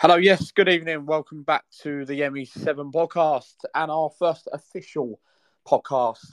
[0.00, 1.04] Hello, yes, good evening.
[1.04, 5.20] Welcome back to the ME7 podcast and our first official
[5.68, 6.24] podcast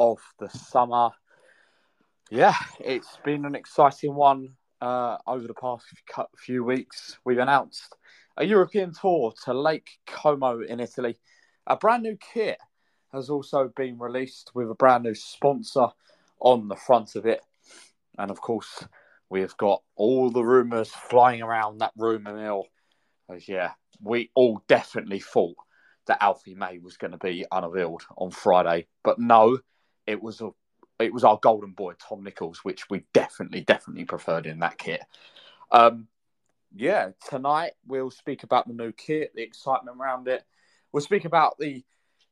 [0.00, 1.10] of the summer.
[2.28, 5.84] Yeah, it's been an exciting one uh, over the past
[6.36, 7.16] few weeks.
[7.24, 7.94] We've announced
[8.36, 11.16] a European tour to Lake Como in Italy.
[11.68, 12.58] A brand new kit
[13.12, 15.86] has also been released with a brand new sponsor
[16.40, 17.42] on the front of it.
[18.18, 18.88] And of course,
[19.30, 22.66] we have got all the rumours flying around that rumour mill
[23.46, 25.56] yeah, we all definitely thought
[26.06, 28.86] that Alfie May was going to be unveiled on Friday.
[29.02, 29.58] But no,
[30.06, 30.50] it was a
[31.00, 35.02] it was our golden boy Tom Nichols, which we definitely, definitely preferred in that kit.
[35.72, 36.06] Um,
[36.74, 40.44] yeah, tonight we'll speak about the new kit, the excitement around it.
[40.92, 41.84] We'll speak about the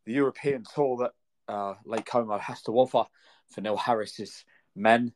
[0.04, 3.04] the European tour that uh, Lake Como has to offer
[3.50, 5.12] for Neil Harris's men,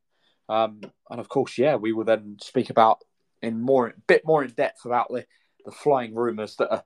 [0.49, 3.03] um, and of course, yeah, we will then speak about
[3.43, 5.27] in more, bit more in depth about the
[5.67, 6.85] the flying rumours that are,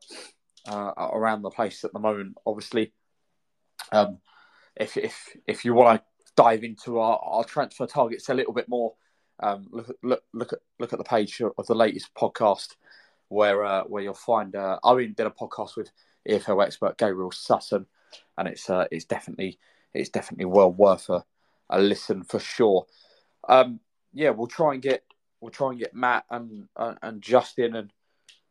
[0.97, 2.37] uh, around the place at the moment.
[2.45, 2.93] Obviously,
[3.93, 4.19] um,
[4.75, 8.69] if if if you want to dive into our, our transfer targets a little bit
[8.69, 8.95] more,
[9.41, 12.75] um, look look look at look at the page of the latest podcast
[13.29, 15.91] where uh, where you'll find uh, Owen did a podcast with
[16.29, 17.87] EFL expert Gabriel Sutton,
[18.37, 19.59] and it's uh, it's definitely
[19.93, 21.25] it's definitely well worth a,
[21.69, 22.87] a listen for sure.
[23.49, 23.81] Um,
[24.13, 25.05] yeah, we'll try and get
[25.41, 27.93] we'll try and get Matt and and Justin and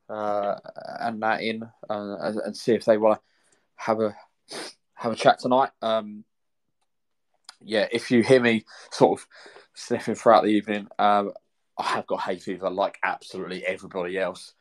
[0.09, 0.55] uh,
[0.99, 3.25] and that in uh, and see if they want to
[3.75, 4.15] have a
[4.93, 5.71] have a chat tonight.
[5.81, 6.23] Um,
[7.61, 9.27] yeah, if you hear me sort of
[9.73, 11.33] sniffing throughout the evening, um,
[11.77, 14.53] I have got hay fever like absolutely everybody else.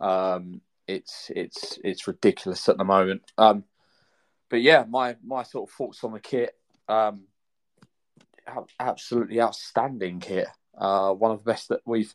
[0.00, 3.22] Um, it's it's it's ridiculous at the moment.
[3.38, 3.64] Um,
[4.48, 6.54] but yeah, my my sort of thoughts on the kit.
[6.88, 7.26] Um,
[8.78, 10.46] absolutely outstanding kit.
[10.76, 12.14] Uh, one of the best that we've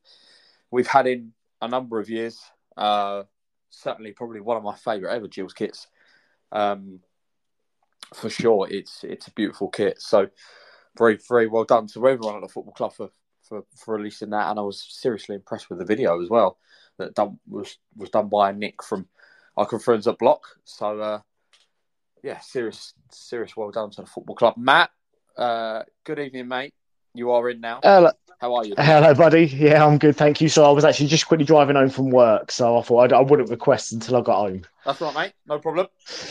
[0.70, 2.40] we've had in a number of years.
[2.78, 3.24] Uh,
[3.70, 5.88] certainly, probably one of my favourite ever Gills kits.
[6.52, 7.00] Um,
[8.14, 10.02] for sure, it's it's a beautiful kit.
[10.02, 10.30] So
[10.98, 13.10] very very well done to everyone at the football club for,
[13.48, 14.50] for, for releasing that.
[14.50, 16.58] And I was seriously impressed with the video as well
[16.98, 19.08] that done, was was done by Nick from
[19.58, 20.44] Icon Friends at Block.
[20.66, 21.20] So uh,
[22.24, 24.56] yeah, serious serious well done to the football club.
[24.58, 24.92] Matt,
[25.38, 26.74] uh, good evening, mate.
[27.14, 27.82] You are in now.
[27.84, 28.12] Hello.
[28.40, 28.74] How are you?
[28.78, 29.46] Hello, buddy.
[29.46, 30.50] Yeah, I'm good, thank you.
[30.50, 33.20] So I was actually just quickly driving home from work, so I thought I'd, I
[33.20, 34.64] would not request until I got home.
[34.86, 35.34] That's right, mate.
[35.46, 35.88] No problem.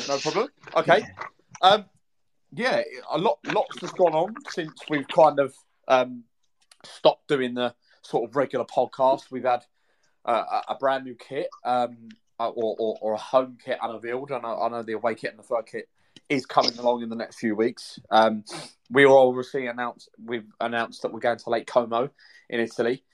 [0.09, 0.49] No problem.
[0.75, 1.03] Okay.
[1.63, 1.85] Um,
[2.53, 2.83] yeah,
[3.13, 5.55] a lot, lots has gone on since we've kind of
[5.87, 6.25] um,
[6.85, 9.31] stopped doing the sort of regular podcast.
[9.31, 9.65] We've had
[10.25, 12.09] uh, a brand new kit, um,
[12.39, 14.33] or, or, or, a home kit unveiled.
[14.33, 15.89] I know, I know the away kit and the third kit
[16.31, 17.99] is coming along in the next few weeks.
[18.11, 18.45] Um,
[18.89, 22.09] we are obviously announced we've announced that we're going to Lake Como
[22.49, 23.05] in Italy.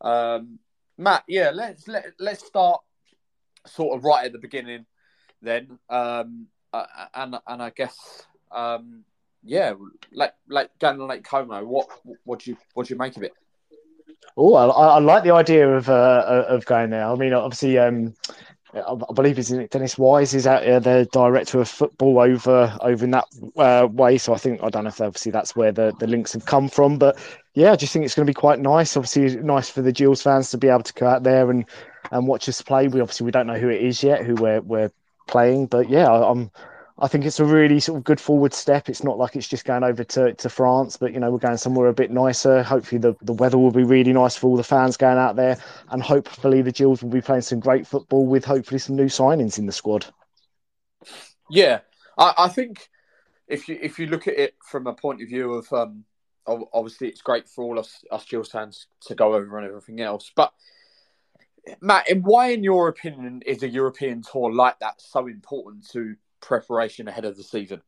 [0.00, 0.58] Um,
[0.98, 2.80] Matt, yeah, let's let let's start
[3.66, 4.86] sort of right at the beginning
[5.42, 6.84] then, um, uh,
[7.14, 7.96] and and I guess
[8.50, 9.04] um,
[9.44, 9.74] yeah,
[10.12, 11.64] like like going to Lake Como.
[11.64, 11.88] What
[12.24, 13.32] what do you what do you make of it?
[14.36, 17.04] Oh, I, I, like the idea of uh, of going there.
[17.04, 18.14] I mean, obviously, um,
[18.74, 23.10] I believe it's Dennis Wise is out there, the director of football over over in
[23.10, 24.16] that uh, way.
[24.16, 26.68] So I think I don't know if obviously that's where the, the links have come
[26.68, 27.18] from, but
[27.54, 28.96] yeah, I just think it's going to be quite nice.
[28.96, 31.66] Obviously, nice for the Gills fans to be able to go out there and
[32.10, 32.88] and watch us play.
[32.88, 34.90] We obviously we don't know who it is yet, who we're we're
[35.28, 36.50] playing, but yeah, I'm
[37.02, 38.88] I think it's a really sort of good forward step.
[38.88, 41.56] It's not like it's just going over to, to France, but you know we're going
[41.56, 42.62] somewhere a bit nicer.
[42.62, 45.58] Hopefully the, the weather will be really nice for all the fans going out there,
[45.90, 49.58] and hopefully the Gills will be playing some great football with hopefully some new signings
[49.58, 50.06] in the squad.
[51.50, 51.80] Yeah,
[52.16, 52.88] I, I think
[53.48, 56.04] if you if you look at it from a point of view of um,
[56.46, 60.30] obviously it's great for all us us Gills fans to go over and everything else,
[60.36, 60.52] but
[61.80, 67.08] Matt, why, in your opinion, is a European tour like that so important to preparation
[67.08, 67.82] ahead of the season?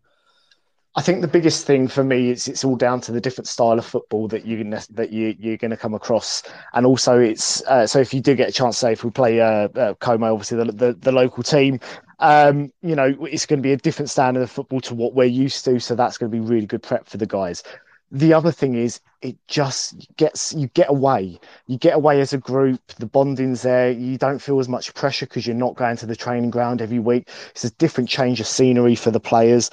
[0.97, 3.79] I think the biggest thing for me is it's all down to the different style
[3.79, 7.85] of football that you that you you're going to come across, and also it's uh,
[7.85, 10.59] so if you do get a chance, say if we play uh, uh, Como, obviously
[10.59, 11.81] the, the, the local team,
[12.21, 15.25] um, you know it's going to be a different standard of football to what we're
[15.25, 17.65] used to, so that's going to be really good prep for the guys.
[18.11, 22.39] The other thing is it just gets you get away, you get away as a
[22.39, 22.81] group.
[22.99, 23.91] The bonding's there.
[23.91, 27.01] You don't feel as much pressure because you're not going to the training ground every
[27.01, 27.29] week.
[27.51, 29.71] It's a different change of scenery for the players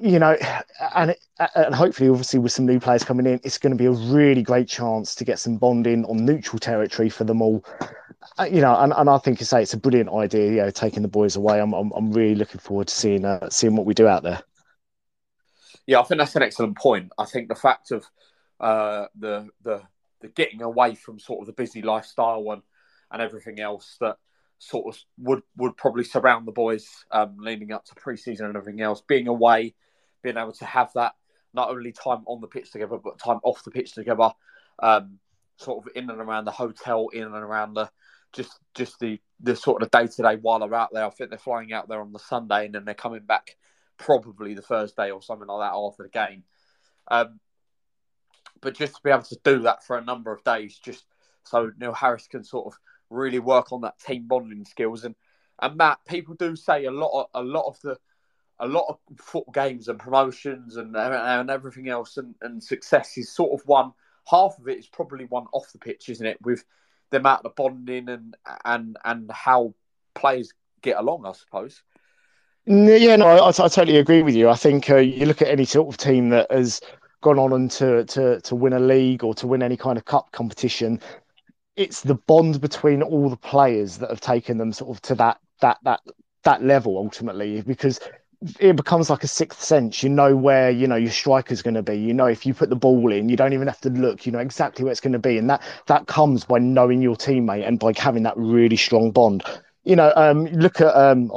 [0.00, 0.36] you know,
[0.94, 1.14] and
[1.54, 4.42] and hopefully, obviously, with some new players coming in, it's going to be a really
[4.42, 7.64] great chance to get some bonding on neutral territory for them all.
[8.38, 10.50] Uh, you know, and, and I think you say it's a brilliant idea.
[10.50, 11.60] You know, taking the boys away.
[11.60, 14.42] I'm I'm, I'm really looking forward to seeing uh, seeing what we do out there.
[15.86, 17.12] Yeah, I think that's an excellent point.
[17.18, 18.06] I think the fact of
[18.60, 19.82] uh, the the
[20.20, 22.62] the getting away from sort of the busy lifestyle and
[23.10, 24.16] and everything else that
[24.58, 28.80] sort of would would probably surround the boys um, leading up to preseason and everything
[28.80, 29.02] else.
[29.06, 29.74] Being away,
[30.22, 31.14] being able to have that
[31.52, 34.30] not only time on the pitch together but time off the pitch together,
[34.82, 35.18] um,
[35.56, 37.90] sort of in and around the hotel, in and around the
[38.32, 41.04] just just the the sort of day to day while they're out there.
[41.04, 43.56] I think they're flying out there on the Sunday and then they're coming back
[43.96, 46.44] probably the first day or something like that after the game.
[47.08, 47.40] Um,
[48.60, 51.04] but just to be able to do that for a number of days, just
[51.44, 52.78] so Neil Harris can sort of
[53.10, 55.04] really work on that team bonding skills.
[55.04, 55.14] And
[55.60, 57.98] and Matt, people do say a lot of a lot of the
[58.60, 63.34] a lot of football games and promotions and and everything else and, and success is
[63.34, 63.92] sort of one
[64.26, 66.40] half of it is probably one off the pitch, isn't it?
[66.42, 66.64] With
[67.10, 69.74] the amount of bonding and and and how
[70.14, 70.52] players
[70.82, 71.82] get along, I suppose.
[72.66, 74.48] Yeah, no, I, I totally agree with you.
[74.48, 76.80] I think uh, you look at any sort of team that has
[77.22, 80.04] gone on and to, to to win a league or to win any kind of
[80.06, 81.00] cup competition.
[81.76, 85.38] It's the bond between all the players that have taken them sort of to that
[85.60, 86.00] that that
[86.44, 88.00] that level ultimately, because
[88.60, 90.02] it becomes like a sixth sense.
[90.02, 91.96] You know where you know your striker's going to be.
[91.98, 94.26] You know if you put the ball in, you don't even have to look.
[94.26, 97.16] You know exactly where it's going to be, and that that comes by knowing your
[97.16, 99.44] teammate and by having that really strong bond.
[99.84, 101.30] You know, um, look at um,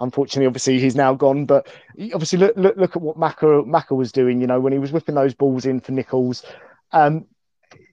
[0.00, 1.68] unfortunately, obviously he's now gone, but
[2.12, 4.40] obviously look look, look at what Maka Maka was doing.
[4.40, 6.44] You know when he was whipping those balls in for Nichols.
[6.92, 7.26] Um,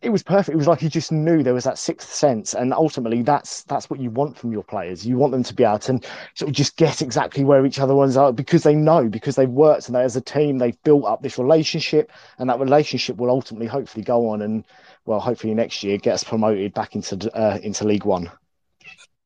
[0.02, 0.54] it was perfect.
[0.54, 3.90] It was like he just knew there was that sixth sense, and ultimately, that's that's
[3.90, 5.06] what you want from your players.
[5.06, 6.00] You want them to be able to
[6.36, 9.50] sort of just get exactly where each other ones are because they know, because they've
[9.50, 13.30] worked and they, as a team they've built up this relationship, and that relationship will
[13.30, 14.66] ultimately, hopefully, go on and
[15.06, 18.32] well, hopefully next year get us promoted back into uh, into League One.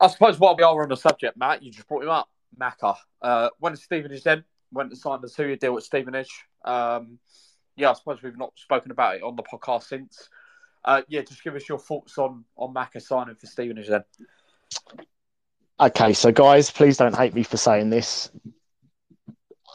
[0.04, 2.28] I suppose while we are on the subject, Matt, you just brought him up,
[2.58, 2.96] Maka.
[3.22, 6.30] Uh, when Stevenage then went and signed the two-year deal at Stevenage.
[6.66, 7.20] Um,
[7.78, 10.28] yeah, I suppose we've not spoken about it on the podcast since.
[10.84, 14.04] Uh, yeah, just give us your thoughts on on Maka signing for Stevenage then.
[15.80, 18.30] Okay, so guys, please don't hate me for saying this.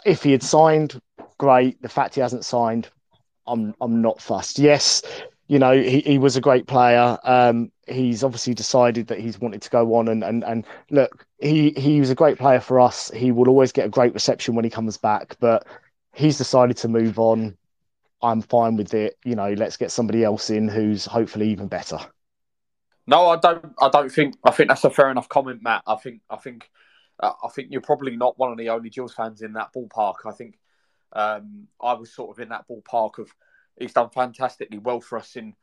[0.05, 1.01] If he had signed,
[1.39, 1.81] great.
[1.81, 2.91] The fact he hasn't signed,
[3.47, 4.59] I'm I'm not fussed.
[4.59, 5.03] Yes,
[5.49, 7.19] you know he, he was a great player.
[7.25, 11.71] Um, he's obviously decided that he's wanted to go on and and and look, he
[11.77, 13.11] he was a great player for us.
[13.11, 15.67] He will always get a great reception when he comes back, but
[16.13, 17.57] he's decided to move on.
[18.23, 19.17] I'm fine with it.
[19.25, 21.99] You know, let's get somebody else in who's hopefully even better.
[23.07, 23.65] No, I don't.
[23.81, 24.37] I don't think.
[24.45, 25.83] I think that's a fair enough comment, Matt.
[25.87, 26.21] I think.
[26.29, 26.69] I think.
[27.21, 30.15] Uh, I think you're probably not one of the only Gills fans in that ballpark.
[30.27, 30.59] I think
[31.13, 33.35] um, I was sort of in that ballpark of
[33.79, 35.55] he's done fantastically well for us in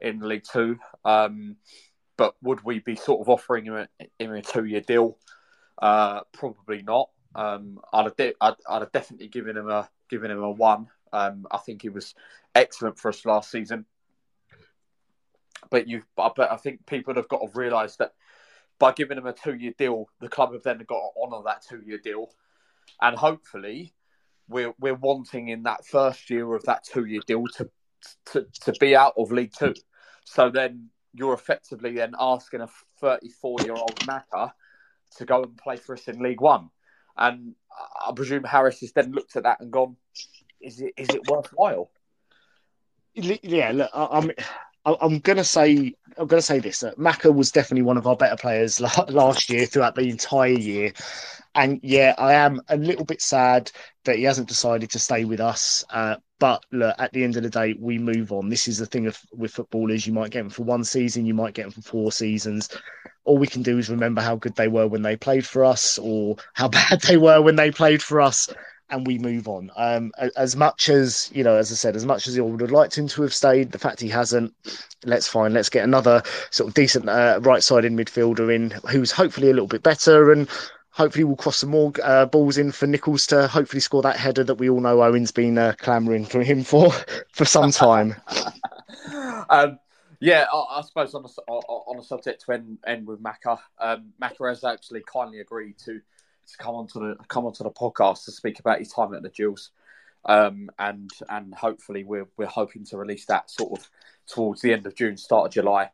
[0.00, 0.78] in League Two.
[1.04, 1.56] Um,
[2.16, 3.88] but would we be sort of offering him a,
[4.18, 5.16] him a two year deal?
[5.80, 7.10] Uh, probably not.
[7.34, 10.88] Um, I'd, have de- I'd, I'd have definitely given him a given him a one.
[11.12, 12.14] Um, I think he was
[12.54, 13.86] excellent for us last season.
[15.70, 18.14] But you, but I think people have got to realise that
[18.78, 21.98] by giving him a two-year deal, the club have then got to honour that two-year
[21.98, 22.30] deal,
[23.00, 23.92] and hopefully,
[24.48, 27.70] we're we're wanting in that first year of that two-year deal to
[28.32, 29.74] to, to be out of League Two.
[30.24, 32.68] So then you're effectively then asking a
[33.00, 34.54] 34 year old Maka
[35.16, 36.70] to go and play for us in League One.
[37.16, 37.54] And
[38.06, 39.96] I presume Harris has then looked at that and gone,
[40.60, 41.90] is it is it worthwhile?
[43.14, 44.34] Yeah, look, I,
[44.90, 46.82] am I'm gonna say I'm gonna say this.
[46.82, 50.92] Uh, Maka was definitely one of our better players last year throughout the entire year,
[51.54, 53.70] and yeah, I am a little bit sad
[54.04, 55.84] that he hasn't decided to stay with us.
[55.90, 58.48] Uh, but look, at the end of the day, we move on.
[58.48, 60.06] This is the thing of with footballers.
[60.06, 62.68] You might get them for one season, you might get them for four seasons.
[63.24, 65.98] All we can do is remember how good they were when they played for us,
[65.98, 68.48] or how bad they were when they played for us,
[68.90, 69.70] and we move on.
[69.76, 72.70] Um, as much as you know, as I said, as much as he would have
[72.70, 74.54] liked him to have stayed, the fact he hasn't,
[75.04, 75.52] let's fine.
[75.52, 79.82] Let's get another sort of decent uh, right-sided midfielder in, who's hopefully a little bit
[79.82, 80.48] better, and
[80.90, 84.44] hopefully we'll cross some more uh, balls in for Nichols to hopefully score that header
[84.44, 86.90] that we all know Owen's been uh, clamouring for him for
[87.32, 88.16] for some time.
[89.50, 89.78] um,
[90.20, 94.12] yeah, I, I, suppose on a, on a subject to end, end with Maka, um,
[94.18, 96.00] Maka has actually kindly agreed to
[96.50, 99.30] to come onto the come onto the podcast to speak about his time at the
[99.30, 99.70] Gills.
[100.24, 103.90] Um, and and hopefully we're we're hoping to release that sort of
[104.26, 105.90] towards the end of June, start of July.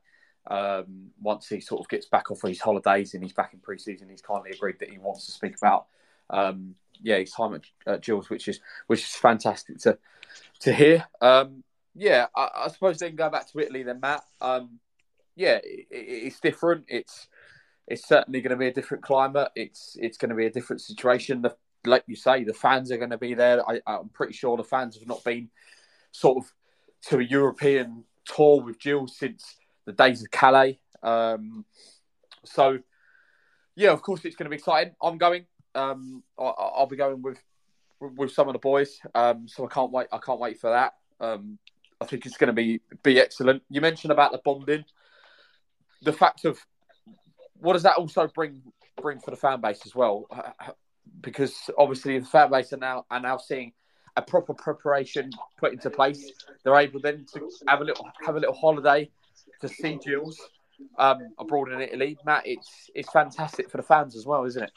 [0.46, 4.10] Um, once he sort of gets back off his holidays and he's back in pre-season,
[4.10, 5.86] he's kindly agreed that he wants to speak about
[6.30, 9.98] um, yeah his time at, at Gills, which is which is fantastic to
[10.60, 11.06] to hear.
[11.20, 11.62] Um,
[11.94, 14.24] yeah, I, I, suppose then go back to Italy then, Matt.
[14.40, 14.80] Um,
[15.36, 16.86] yeah, it, it, it's different.
[16.88, 17.28] It's
[17.86, 19.48] it's certainly going to be a different climate.
[19.54, 21.42] It's it's going to be a different situation.
[21.42, 23.68] The, like you say, the fans are going to be there.
[23.68, 25.50] I, I'm pretty sure the fans have not been
[26.12, 26.52] sort of
[27.08, 30.78] to a European tour with Jill since the days of Calais.
[31.02, 31.64] Um,
[32.44, 32.78] so
[33.76, 34.94] yeah, of course it's going to be exciting.
[35.02, 35.46] I'm going.
[35.74, 37.38] Um, I, will be going with
[38.00, 38.98] with some of the boys.
[39.14, 40.06] Um, so I can't wait.
[40.12, 40.94] I can't wait for that.
[41.20, 41.58] Um,
[42.00, 43.62] I think it's going to be be excellent.
[43.68, 44.84] You mentioned about the bonding,
[46.02, 46.58] the fact of
[47.64, 48.60] what does that also bring
[49.00, 50.26] bring for the fan base as well?
[51.22, 53.72] Because obviously the fan base are now are now seeing
[54.16, 56.30] a proper preparation put into place.
[56.62, 59.10] They're able then to have a little have a little holiday
[59.62, 60.38] to see Gills
[60.98, 62.18] um, abroad in Italy.
[62.26, 64.72] Matt, it's it's fantastic for the fans as well, isn't it?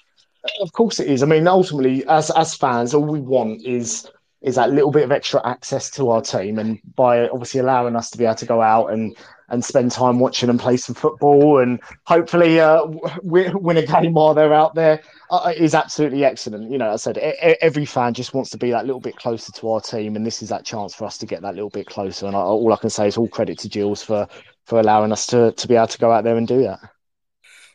[0.61, 1.23] Of course it is.
[1.23, 4.09] I mean, ultimately, as as fans, all we want is
[4.41, 8.09] is that little bit of extra access to our team, and by obviously allowing us
[8.11, 9.17] to be able to go out and
[9.49, 12.85] and spend time watching and play some football, and hopefully uh,
[13.23, 16.71] win a game while they're out there uh, uh, is absolutely excellent.
[16.71, 19.71] You know, I said every fan just wants to be that little bit closer to
[19.71, 22.25] our team, and this is that chance for us to get that little bit closer.
[22.25, 24.27] And I, all I can say is all credit to Jules for
[24.65, 26.79] for allowing us to to be able to go out there and do that.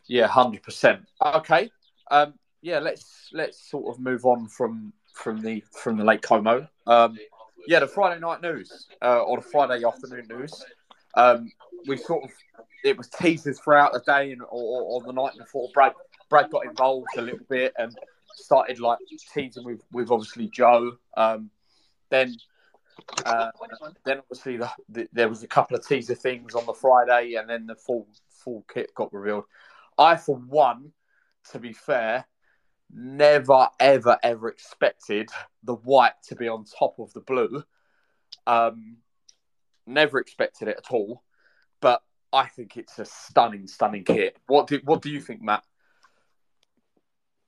[0.07, 1.01] Yeah, hundred percent.
[1.23, 1.71] Okay,
[2.11, 6.67] um, yeah, let's let's sort of move on from from the from the Lake Como.
[6.85, 7.17] Um,
[7.67, 10.65] yeah, the Friday night news uh, or the Friday afternoon news.
[11.15, 11.51] Um,
[11.87, 12.31] we sort of
[12.83, 15.69] it was teasers throughout the day and or, or, the night before.
[15.73, 15.93] Brad
[16.29, 17.95] Brad got involved a little bit and
[18.35, 18.99] started like
[19.33, 20.97] teasing with with obviously Joe.
[21.15, 21.49] Um,
[22.09, 22.35] then
[23.25, 23.49] uh,
[24.05, 27.49] then obviously the, the, there was a couple of teaser things on the Friday, and
[27.49, 29.45] then the full full kit got revealed.
[29.97, 30.91] I, for one,
[31.51, 32.25] to be fair,
[32.93, 35.29] never, ever, ever expected
[35.63, 37.63] the white to be on top of the blue.
[38.47, 38.97] Um,
[39.85, 41.23] never expected it at all.
[41.81, 44.37] But I think it's a stunning, stunning kit.
[44.47, 45.63] What do What do you think, Matt?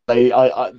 [0.08, 0.72] I, I,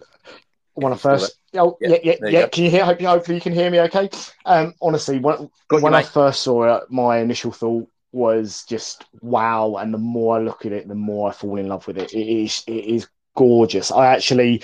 [0.75, 2.29] when I first, oh, yeah, yeah, yeah.
[2.29, 2.49] yeah.
[2.49, 2.85] Can you hear?
[2.85, 3.81] Hope, hopefully, you can hear me.
[3.81, 4.09] Okay.
[4.45, 9.77] Um, honestly, when Got when I first saw it, my initial thought was just wow,
[9.77, 12.13] and the more I look at it, the more I fall in love with it.
[12.13, 13.91] It is, it is gorgeous.
[13.91, 14.63] I actually,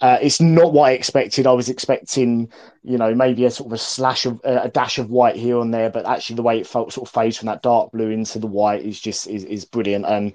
[0.00, 1.46] uh, it's not what I expected.
[1.46, 2.50] I was expecting,
[2.82, 5.60] you know, maybe a sort of a slash of uh, a dash of white here
[5.60, 8.10] and there, but actually the way it felt sort of fades from that dark blue
[8.10, 10.04] into the white is just is, is brilliant.
[10.06, 10.32] And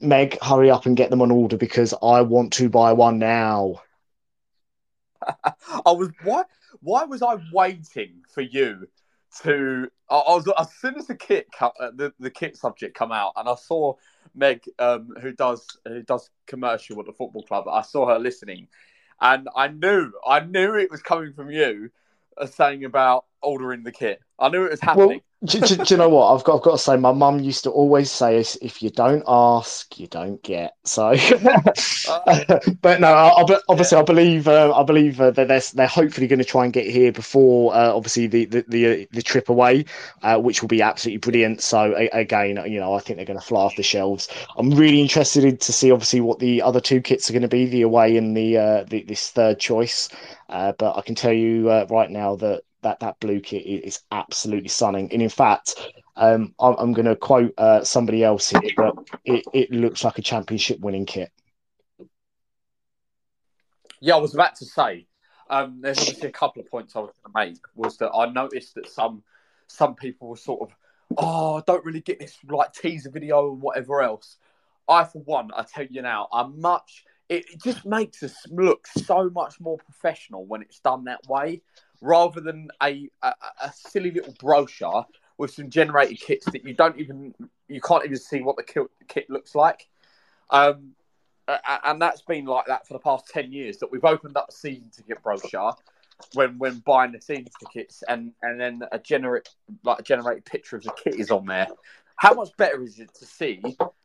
[0.00, 3.82] Meg, hurry up and get them on order because I want to buy one now.
[5.44, 6.44] I was why
[6.80, 8.88] why was I waiting for you
[9.42, 9.88] to?
[10.08, 13.32] I, I was as soon as the kit uh, the the kit subject come out,
[13.36, 13.94] and I saw
[14.34, 17.68] Meg, um, who does who does commercial at the football club.
[17.68, 18.68] I saw her listening,
[19.20, 21.90] and I knew I knew it was coming from you,
[22.38, 24.20] uh, saying about ordering the kit.
[24.38, 25.22] I knew it was happening.
[25.44, 26.56] Do, do, do, you know what I've got?
[26.56, 30.06] I've got to say, my mum used to always say, "If you don't ask, you
[30.06, 33.98] don't get." So, uh, but no, I, I, obviously.
[33.98, 36.86] I believe uh, I believe uh, that they're they're hopefully going to try and get
[36.86, 39.84] here before, uh, obviously, the the the, uh, the trip away,
[40.22, 41.60] uh, which will be absolutely brilliant.
[41.60, 44.28] So, a, again, you know, I think they're going to fly off the shelves.
[44.56, 47.66] I'm really interested to see, obviously, what the other two kits are going to be,
[47.66, 50.08] the away and the, the this third choice.
[50.48, 55.12] but I can tell you right now that that that blue kit is absolutely stunning.
[55.12, 55.74] And in fact,
[56.16, 60.18] um, I'm, I'm going to quote uh, somebody else here, but it, it looks like
[60.18, 61.30] a championship winning kit.
[64.00, 65.06] Yeah, I was about to say.
[65.48, 67.60] Um, there's obviously a couple of points I was going to make.
[67.74, 69.22] Was that I noticed that some
[69.68, 70.76] some people were sort of,
[71.16, 74.38] oh, I don't really get this like teaser video and whatever else.
[74.88, 77.04] I, for one, I tell you now, I'm much.
[77.28, 81.62] It, it just makes us look so much more professional when it's done that way
[82.02, 83.32] rather than a, a,
[83.62, 85.06] a silly little brochure
[85.38, 87.34] with some generated kits that you don't even
[87.68, 89.88] you can't even see what the kit, looks like.
[90.50, 90.90] Um,
[91.84, 94.52] and that's been like that for the past 10 years that we've opened up a
[94.52, 95.74] season ticket brochure
[96.34, 99.48] when when buying the season tickets and and then a generate
[99.82, 101.66] like a generated picture of the kit is on there
[102.16, 103.60] how much better is it to see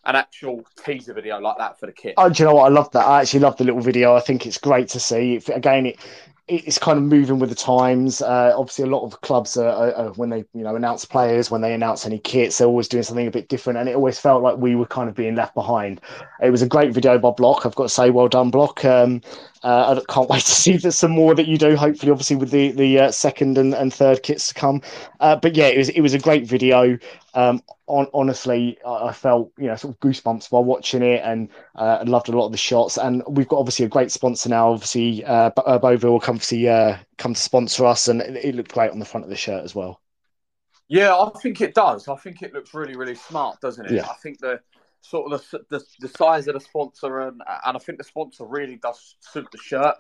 [0.06, 2.16] an actual teaser video like that for the kit?
[2.18, 2.66] Oh, do you know what?
[2.66, 3.06] I love that.
[3.06, 4.16] I actually love the little video.
[4.16, 5.39] I think it's great to see.
[5.54, 6.00] Again, it
[6.48, 8.22] it's kind of moving with the times.
[8.22, 11.51] Uh, obviously, a lot of clubs are, are, are, when they you know announce players,
[11.51, 14.18] when they announce any kits, they're always doing something a bit different, and it always
[14.18, 16.00] felt like we were kind of being left behind.
[16.42, 17.66] It was a great video by Block.
[17.66, 18.86] I've got to say, well done, Block.
[18.86, 19.22] Um,
[19.63, 21.75] uh, I can't wait to see some more that you do.
[21.75, 24.82] Hopefully, obviously, with the the uh, second and, and third kits to come.
[25.20, 26.98] Uh, but yeah, it was it was a great video.
[27.34, 32.04] Um, on, honestly, I felt you know sort of goosebumps while watching it, and uh,
[32.06, 32.98] loved a lot of the shots.
[32.98, 34.72] And we've got obviously a great sponsor now.
[34.72, 38.74] Obviously, uh, uh will come see uh, come to sponsor us, and it, it looked
[38.74, 40.01] great on the front of the shirt as well.
[40.88, 42.08] Yeah, I think it does.
[42.08, 43.91] I think it looks really, really smart, doesn't it?
[43.91, 44.08] Yeah.
[44.08, 44.62] I think the
[45.01, 48.46] sort of the, the, the size of the sponsor, and and I think the sponsor
[48.46, 49.96] really does suit the shirt.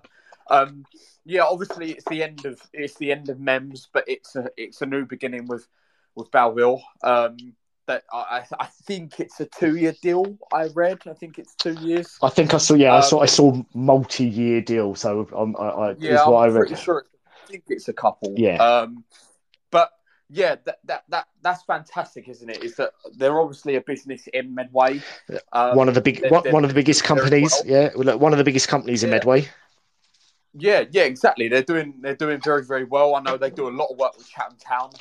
[0.49, 0.85] Um,
[1.25, 4.81] yeah, obviously it's the end of it's the end of Mems, but it's a it's
[4.81, 5.67] a new beginning with
[6.15, 6.81] with Belleville.
[7.03, 7.37] Um,
[7.87, 10.37] that I, I think it's a two-year deal.
[10.53, 10.99] I read.
[11.09, 12.17] I think it's two years.
[12.21, 12.75] I think I saw.
[12.75, 13.21] Yeah, um, I saw.
[13.21, 14.95] I saw multi-year deal.
[14.95, 17.05] So um, I, I yeah, I'm I pretty sure.
[17.25, 18.33] I think it's a couple.
[18.37, 18.57] Yeah.
[18.57, 19.03] Um,
[19.71, 19.91] but
[20.29, 22.63] yeah, that, that that that's fantastic, isn't it?
[22.63, 25.01] Is that they're obviously a business in Medway.
[25.53, 27.53] Um, one of the big, they're, one, they're, one of the biggest companies.
[27.65, 27.91] Well.
[27.95, 29.07] Yeah, one of the biggest companies yeah.
[29.07, 29.49] in Medway.
[30.53, 31.47] Yeah, yeah, exactly.
[31.47, 33.15] They're doing they're doing very very well.
[33.15, 34.91] I know they do a lot of work with Chatham Town,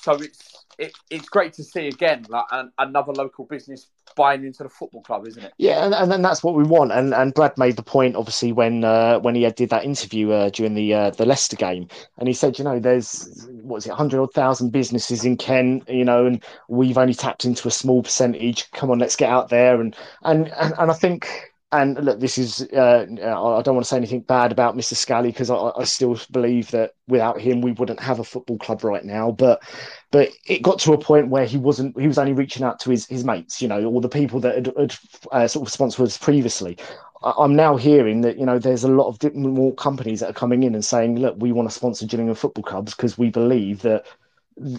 [0.00, 4.62] so it's it, it's great to see again like an, another local business buying into
[4.62, 5.52] the football club, isn't it?
[5.58, 6.92] Yeah, and, and, and that's what we want.
[6.92, 10.50] And and Brad made the point obviously when uh, when he did that interview uh,
[10.50, 13.92] during the uh, the Leicester game, and he said, you know, there's what is it,
[13.92, 18.02] hundred odd thousand businesses in Kent, you know, and we've only tapped into a small
[18.02, 18.70] percentage.
[18.72, 22.36] Come on, let's get out there, and and and, and I think and look, this
[22.36, 24.94] is, uh, I don't want to say anything bad about Mr.
[24.94, 28.82] Scally because I, I, still believe that without him, we wouldn't have a football club
[28.82, 29.30] right now.
[29.30, 29.62] But,
[30.10, 32.90] but it got to a point where he wasn't, he was only reaching out to
[32.90, 34.96] his, his mates, you know, all the people that had, had
[35.30, 36.76] uh, sort of sponsored us previously.
[37.22, 40.34] I, am now hearing that, you know, there's a lot of more companies that are
[40.34, 43.82] coming in and saying, look, we want to sponsor Gillingham football clubs because we believe
[43.82, 44.06] that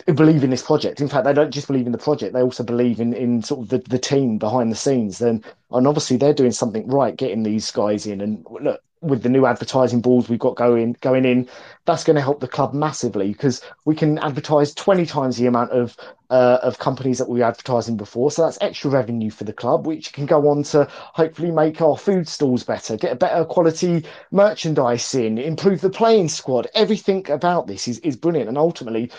[0.05, 1.01] believe in this project.
[1.01, 3.61] In fact, they don't just believe in the project; they also believe in in sort
[3.61, 5.19] of the, the team behind the scenes.
[5.19, 8.21] Then, and obviously, they're doing something right, getting these guys in.
[8.21, 11.49] And look, with the new advertising balls we've got going going in,
[11.85, 15.71] that's going to help the club massively because we can advertise twenty times the amount
[15.71, 15.97] of
[16.29, 18.31] uh, of companies that we were advertising before.
[18.31, 21.97] So that's extra revenue for the club, which can go on to hopefully make our
[21.97, 26.67] food stalls better, get a better quality merchandise in, improve the playing squad.
[26.75, 29.11] Everything about this is, is brilliant, and ultimately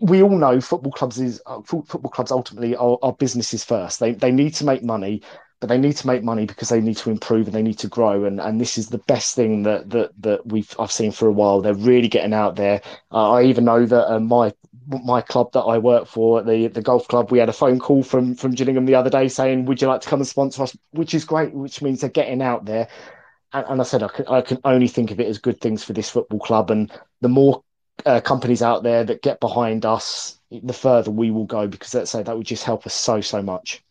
[0.00, 4.00] we all know football clubs is uh, football clubs ultimately are, are, businesses first.
[4.00, 5.22] They they need to make money,
[5.60, 7.88] but they need to make money because they need to improve and they need to
[7.88, 8.24] grow.
[8.24, 11.32] And and this is the best thing that that that we've I've seen for a
[11.32, 11.60] while.
[11.60, 12.80] They're really getting out there.
[13.12, 14.52] Uh, I even know that uh, my
[14.88, 18.02] my club that I work for, the the golf club, we had a phone call
[18.02, 20.76] from from Gillingham the other day saying, "Would you like to come and sponsor us?"
[20.90, 22.88] Which is great, which means they're getting out there.
[23.52, 25.82] And, and I said I can, I can only think of it as good things
[25.84, 26.70] for this football club.
[26.70, 27.62] And the more
[28.04, 32.10] uh, companies out there that get behind us, the further we will go because let's
[32.10, 33.82] say that would just help us so so much.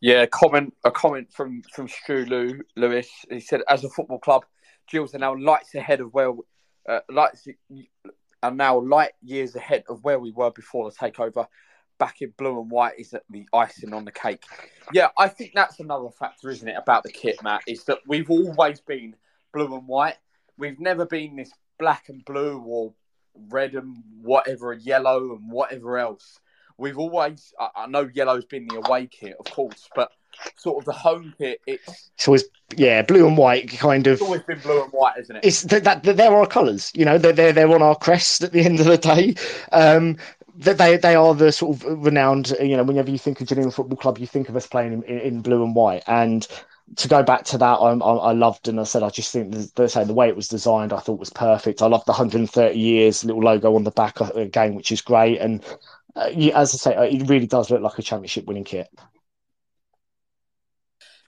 [0.00, 3.08] Yeah, comment a comment from from Stu Lew, Lewis.
[3.30, 4.44] He said, as a football club,
[4.90, 6.32] Gills are now lights ahead of where
[6.88, 7.46] uh, lights
[8.42, 11.46] are now light years ahead of where we were before the takeover.
[11.98, 14.42] Back in blue and white is the icing on the cake.
[14.92, 17.62] Yeah, I think that's another factor, isn't it, about the kit, Matt?
[17.68, 19.14] Is that we've always been
[19.52, 20.16] blue and white.
[20.58, 22.92] We've never been this black and blue or
[23.48, 26.38] red and whatever, yellow and whatever else.
[26.78, 30.10] We've always, I, I know yellow's been the away kit, of course, but
[30.56, 32.10] sort of the home kit, it's.
[32.14, 32.44] It's always,
[32.76, 34.14] yeah, blue and white kind of.
[34.14, 35.44] It's always been blue and white, isn't it?
[35.44, 38.52] It's that, that, they're our colours, you know, they're, they're, they're on our crest at
[38.52, 39.34] the end of the day.
[39.70, 40.16] Um,
[40.54, 42.54] that they they are the sort of renowned.
[42.60, 45.02] You know, whenever you think of Gillingham Football Club, you think of us playing in,
[45.04, 46.46] in, in blue and white, and
[46.96, 49.52] to go back to that, I, I, I loved and I said I just think
[49.74, 51.82] the, say the way it was designed, I thought was perfect.
[51.82, 55.38] I love the 130 years little logo on the back again, which is great.
[55.38, 55.64] And
[56.14, 58.88] uh, as I say, uh, it really does look like a championship winning kit.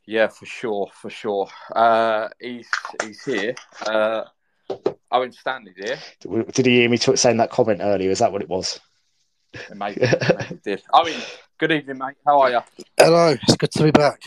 [0.06, 1.48] Yeah, for sure, for sure.
[1.74, 2.68] Uh, he's
[3.02, 3.54] he's here.
[3.86, 4.24] Uh,
[5.10, 5.98] Owen Stanley's here.
[6.52, 8.10] Did he hear me t- saying that comment earlier?
[8.10, 8.80] Is that what it was?
[9.74, 10.82] Maybe, maybe did.
[10.92, 11.20] I mean,
[11.58, 12.16] good evening, mate.
[12.26, 12.60] How are you?
[12.98, 13.34] Hello.
[13.42, 14.22] It's good to be back.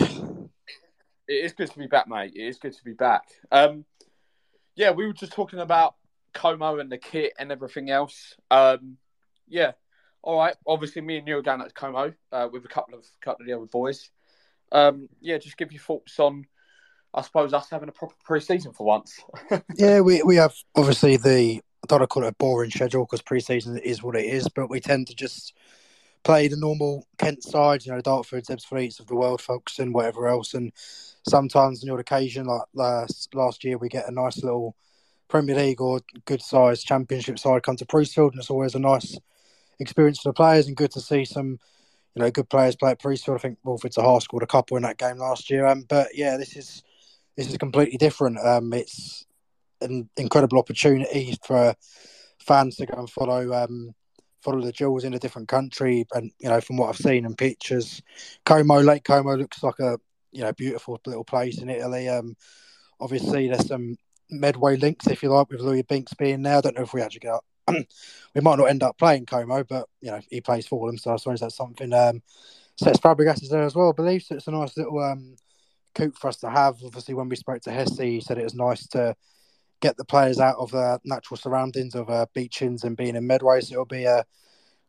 [1.28, 2.34] It is good to be back, mate.
[2.36, 3.24] It is good to be back.
[3.52, 3.86] Um,
[4.76, 5.96] yeah, we were just talking about
[6.34, 8.36] Como and the kit and everything else.
[8.50, 8.98] Um,
[9.48, 9.72] yeah,
[10.22, 10.56] all right.
[10.66, 13.48] Obviously, me and you are going at Como uh, with a couple of couple of
[13.48, 14.10] the other boys.
[14.72, 16.46] Um, yeah, just give your thoughts on,
[17.14, 19.20] I suppose, us having a proper pre-season for once.
[19.76, 23.06] yeah, we we have obviously the I don't want to call it a boring schedule
[23.06, 25.54] because pre-season is what it is, but we tend to just
[26.24, 30.28] play the normal Kent side, you know, Dartford, Ebbsfleets of the world, folks, and whatever
[30.28, 30.72] else, and
[31.28, 34.76] sometimes on your occasion, like last last year, we get a nice little
[35.28, 39.18] Premier League or good sized Championship side come to Priestfield, and it's always a nice
[39.80, 41.60] experience for the players and good to see some,
[42.16, 43.36] you know, good players play at Priestfield.
[43.36, 45.66] I think Wilfried Zaha scored a couple in that game last year.
[45.68, 46.84] Um, but yeah, this is
[47.36, 48.40] this is completely different.
[48.40, 49.26] Um, it's
[49.82, 51.76] an incredible opportunity for
[52.40, 53.94] fans to go and follow um,
[54.42, 56.06] follow the jewels in a different country.
[56.14, 58.02] And you know, from what I've seen in pictures,
[58.46, 60.00] Como Lake Como looks like a
[60.32, 62.10] you know beautiful little place in Italy.
[62.10, 62.36] Um,
[63.00, 63.98] obviously there's some
[64.30, 66.58] Medway links, if you like, with Luis Binks being there.
[66.58, 67.40] I don't know if we actually get.
[68.36, 71.14] we might not end up playing Como, but you know he plays for them, so
[71.14, 71.94] I suppose that's something.
[71.94, 72.22] Um,
[72.82, 74.24] Cesc Fabregas is there as well, I believe.
[74.24, 75.36] So it's a nice little um,
[75.96, 76.78] coop for us to have.
[76.84, 79.16] Obviously, when we spoke to Hesse, he said it was nice to
[79.82, 83.28] get the players out of their natural surroundings of uh, beach inns and being in
[83.28, 83.62] Medway.
[83.62, 84.26] So it'll be a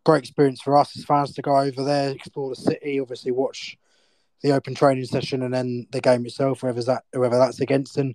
[0.05, 3.77] great experience for us as fans to go over there, explore the city, obviously watch
[4.43, 8.15] the open training session and then the game itself, whoever's that, whoever that's against, and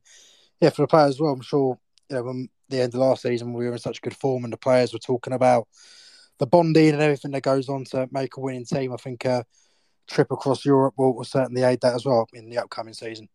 [0.61, 1.33] yeah, for the players as well.
[1.33, 1.77] I'm sure
[2.09, 4.53] you know when the end of last season we were in such good form and
[4.53, 5.67] the players were talking about
[6.39, 8.93] the bonding and everything that goes on to make a winning team.
[8.93, 9.45] I think a
[10.07, 13.29] trip across Europe will, will certainly aid that as well in the upcoming season.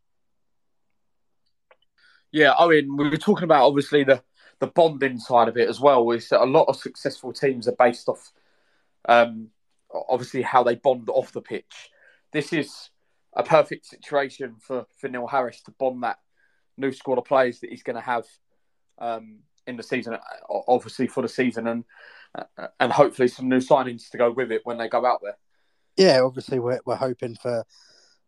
[2.33, 4.23] Yeah, I mean, we were talking about obviously the
[4.61, 6.11] the bonding side of it as well.
[6.11, 8.33] Is that a lot of successful teams are based off,
[9.09, 9.49] um,
[10.09, 11.91] obviously how they bond off the pitch.
[12.33, 12.91] This is
[13.35, 16.19] a perfect situation for for Neil Harris to bond that
[16.77, 18.25] new squad of players that he's going to have
[18.99, 20.17] um, in the season,
[20.49, 21.85] obviously for the season, and
[22.81, 25.39] and hopefully some new signings to go with it when they go out there.
[25.97, 27.65] Yeah, obviously we're we're hoping for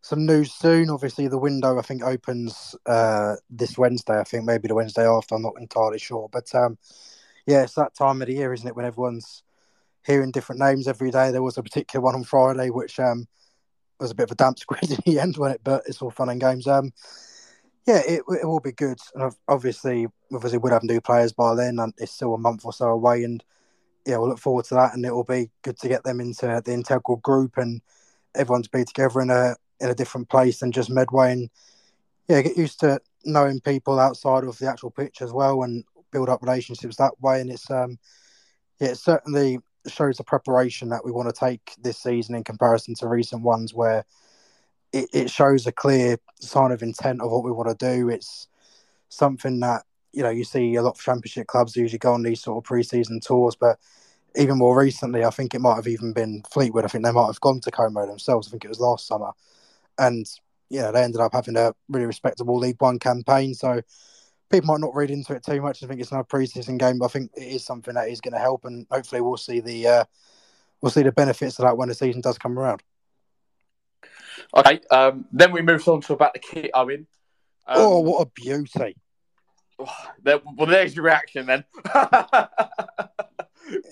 [0.02, 0.90] some news soon.
[0.90, 4.18] Obviously, the window I think opens uh, this Wednesday.
[4.18, 5.34] I think maybe the Wednesday after.
[5.34, 6.78] I'm not entirely sure, but um,
[7.46, 8.76] yeah, it's that time of the year, isn't it?
[8.76, 9.42] When everyone's
[10.06, 11.30] hearing different names every day.
[11.30, 13.26] There was a particular one on Friday which um,
[13.98, 15.60] was a bit of a damp squid in the end, when it?
[15.62, 16.66] But it's all fun and games.
[16.66, 16.92] Um,
[17.86, 18.98] yeah, it, it will be good.
[19.14, 22.72] And obviously, obviously, we'll have new players by then, and it's still a month or
[22.72, 23.24] so away.
[23.24, 23.42] And
[24.06, 26.62] yeah, we'll look forward to that, and it will be good to get them into
[26.64, 27.80] the integral group and
[28.34, 31.50] everyone to be together in a in a different place than just Medway, and
[32.28, 36.28] yeah, get used to knowing people outside of the actual pitch as well, and build
[36.28, 37.40] up relationships that way.
[37.40, 37.98] And it's um,
[38.80, 42.94] yeah, it certainly shows the preparation that we want to take this season in comparison
[42.94, 44.04] to recent ones where
[44.92, 48.08] it, it shows a clear sign of intent of what we want to do.
[48.08, 48.48] It's
[49.08, 52.42] something that you know you see a lot of championship clubs usually go on these
[52.42, 53.78] sort of pre-season tours, but
[54.36, 56.84] even more recently, I think it might have even been Fleetwood.
[56.84, 58.46] I think they might have gone to Como themselves.
[58.46, 59.30] I think it was last summer,
[60.00, 60.26] and
[60.68, 63.54] you know they ended up having a really respectable League One campaign.
[63.54, 63.82] So
[64.50, 65.82] people might not read into it too much.
[65.82, 68.20] I think it's not a pre-season game, but I think it is something that is
[68.20, 70.04] going to help, and hopefully we'll see the uh,
[70.80, 72.82] we'll see the benefits of that when the season does come around.
[74.56, 77.06] Okay, um, then we move on to about the kit, Owen.
[77.66, 78.96] Um, oh, what a beauty!
[79.78, 81.64] Well, there's your reaction then.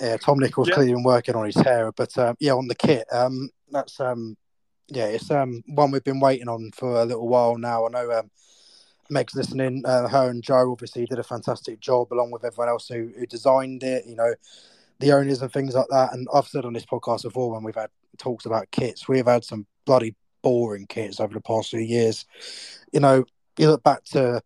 [0.01, 0.75] yeah, Tom Nichols yeah.
[0.75, 4.37] clearly been working on his hair, but um, yeah, on the kit, um, that's um,
[4.89, 7.87] yeah, it's um one we've been waiting on for a little while now.
[7.87, 8.31] I know um,
[9.11, 9.83] Meg's listening.
[9.85, 13.27] Uh, her and Joe obviously did a fantastic job along with everyone else who, who
[13.27, 14.07] designed it.
[14.07, 14.35] You know,
[14.99, 16.13] the owners and things like that.
[16.13, 19.45] And I've said on this podcast before when we've had talks about kits, we've had
[19.45, 22.25] some bloody boring kits over the past few years.
[22.93, 23.25] You know,
[23.59, 24.41] you look back to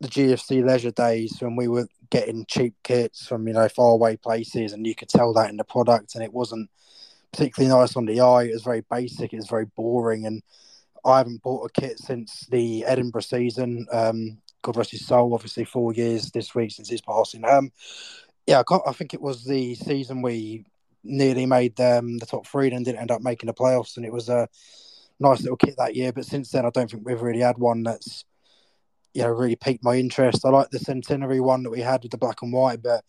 [0.00, 4.72] the GFC leisure days when we were getting cheap kits from you know faraway places,
[4.72, 6.70] and you could tell that in the product, and it wasn't
[7.32, 8.44] particularly nice on the eye.
[8.44, 9.32] It was very basic.
[9.32, 10.42] It was very boring, and
[11.04, 13.86] I haven't bought a kit since the Edinburgh season.
[13.92, 15.34] Um, God rest his soul.
[15.34, 17.44] Obviously, four years this week since his passing.
[17.44, 17.70] Um,
[18.46, 20.64] yeah, I, I think it was the season we
[21.04, 24.12] nearly made um, the top three and didn't end up making the playoffs, and it
[24.12, 24.48] was a
[25.20, 26.12] nice little kit that year.
[26.12, 28.24] But since then, I don't think we've really had one that's
[29.14, 30.44] you know really piqued my interest.
[30.44, 33.04] I like the centenary one that we had with the black and white, but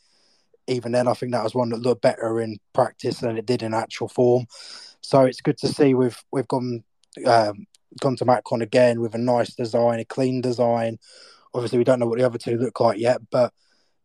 [0.68, 3.64] even then, I think that was one that looked better in practice than it did
[3.64, 4.46] in actual form.
[5.02, 6.84] So it's good to see we've we've gone
[7.26, 7.66] um,
[8.00, 11.00] gone to Macron again with a nice design, a clean design.
[11.54, 13.54] Obviously, we don't know what the other two look like yet, but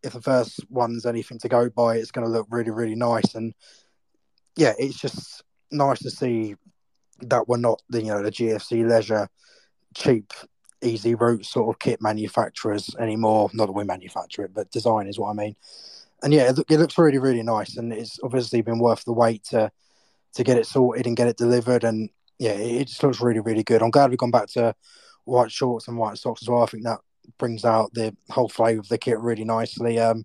[0.02, 3.34] if the first one's anything to go by, it's going to look really, really nice.
[3.34, 3.54] And
[4.56, 6.56] yeah, it's just nice to see
[7.20, 9.28] that we're not the you know the GFC leisure
[9.94, 10.32] cheap
[10.82, 13.50] easy route sort of kit manufacturers anymore.
[13.52, 15.56] Not that we manufacture it, but design is what I mean.
[16.22, 19.70] And yeah, it, looks really really nice, and it's obviously been worth the wait to
[20.34, 21.84] to get it sorted and get it delivered.
[21.84, 23.82] And yeah, it, it just looks really really good.
[23.82, 24.74] I'm glad we've gone back to
[25.24, 26.62] white shorts and white socks as well.
[26.62, 27.00] I think that
[27.38, 29.98] brings out the whole flavour of the kit really nicely.
[29.98, 30.24] Um,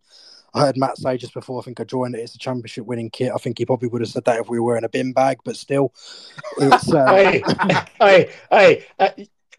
[0.54, 3.10] I heard Matt say just before I think I joined it, it's a championship winning
[3.10, 3.32] kit.
[3.34, 5.38] I think he probably would have said that if we were in a bin bag,
[5.44, 5.94] but still,
[6.58, 6.92] it's.
[6.92, 7.06] Uh...
[7.12, 7.44] hey,
[8.00, 8.86] hey, hey.
[8.98, 9.10] Uh,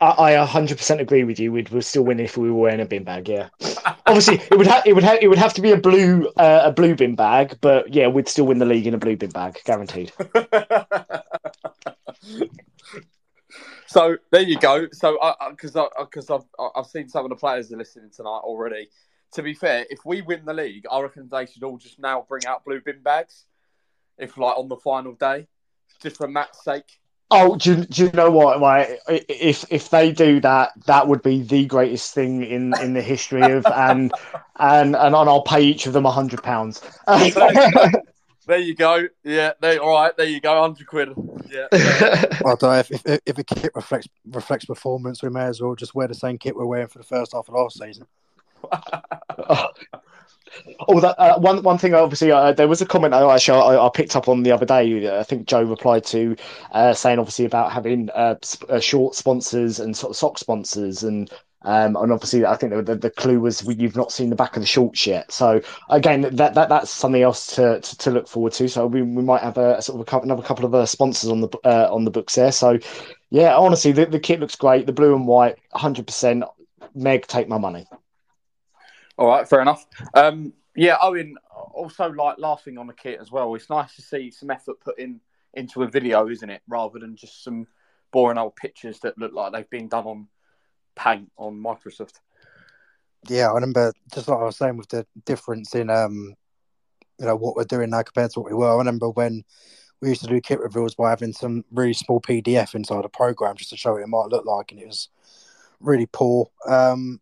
[0.00, 1.50] I, I 100% agree with you.
[1.52, 3.28] We'd, we'd still win if we were wearing a bin bag.
[3.28, 3.48] Yeah,
[4.06, 6.62] obviously it would have it would have it would have to be a blue uh,
[6.64, 9.30] a blue bin bag, but yeah, we'd still win the league in a blue bin
[9.30, 10.12] bag, guaranteed.
[13.86, 14.86] so there you go.
[14.92, 15.18] So
[15.50, 16.44] because I, because I've
[16.76, 18.88] I've seen some of the players are listening tonight already
[19.32, 22.24] to be fair, if we win the league, I reckon they should all just now
[22.28, 23.44] bring out blue bin bags.
[24.16, 25.46] If like on the final day,
[26.02, 26.98] just for Matt's sake.
[27.30, 28.58] Oh, do you, do you know what?
[28.60, 33.02] Like, if if they do that, that would be the greatest thing in, in the
[33.02, 34.12] history of and
[34.56, 36.82] and and I'll pay each of them a hundred pounds.
[37.06, 39.08] there you go.
[39.24, 40.16] Yeah, they, all right.
[40.16, 40.58] There you go.
[40.58, 41.10] Hundred quid.
[41.50, 41.66] Yeah.
[42.40, 45.94] well, I if, if if a kit reflects reflects performance, we may as well just
[45.94, 48.06] wear the same kit we're wearing for the first half of last season.
[48.72, 49.68] Oh,
[51.00, 51.94] that uh, one one thing.
[51.94, 54.66] Obviously, uh, there was a comment I actually I, I, picked up on the other
[54.66, 55.18] day.
[55.18, 56.36] I think Joe replied to
[56.72, 58.36] uh, saying obviously about having uh,
[58.68, 61.30] uh short sponsors and sort of sock sponsors, and
[61.62, 64.62] um, and obviously I think the, the, clue was you've not seen the back of
[64.62, 65.32] the shorts yet.
[65.32, 68.68] So again, that, that that's something else to, to, to look forward to.
[68.68, 70.86] So we, we might have a, a sort of a couple, another couple of uh,
[70.86, 72.52] sponsors on the on the books there.
[72.52, 72.78] So
[73.30, 74.86] yeah, honestly, the, the kit looks great.
[74.86, 76.44] The blue and white, hundred percent.
[76.94, 77.86] Meg, take my money.
[79.18, 79.86] All right, fair enough.
[80.14, 81.36] Um, yeah, Owen.
[81.74, 83.54] Also, like last thing on the kit as well.
[83.54, 85.20] It's nice to see some effort put in
[85.54, 86.62] into a video, isn't it?
[86.68, 87.66] Rather than just some
[88.12, 90.28] boring old pictures that look like they've been done on
[90.94, 92.20] paint on Microsoft.
[93.28, 96.34] Yeah, I remember just like I was saying with the difference in um,
[97.18, 98.72] you know, what we're doing now compared to what we were.
[98.72, 99.44] I remember when
[100.00, 103.56] we used to do kit reveals by having some really small PDF inside a program
[103.56, 105.08] just to show what it might look like, and it was
[105.80, 106.50] really poor.
[106.66, 107.20] Um,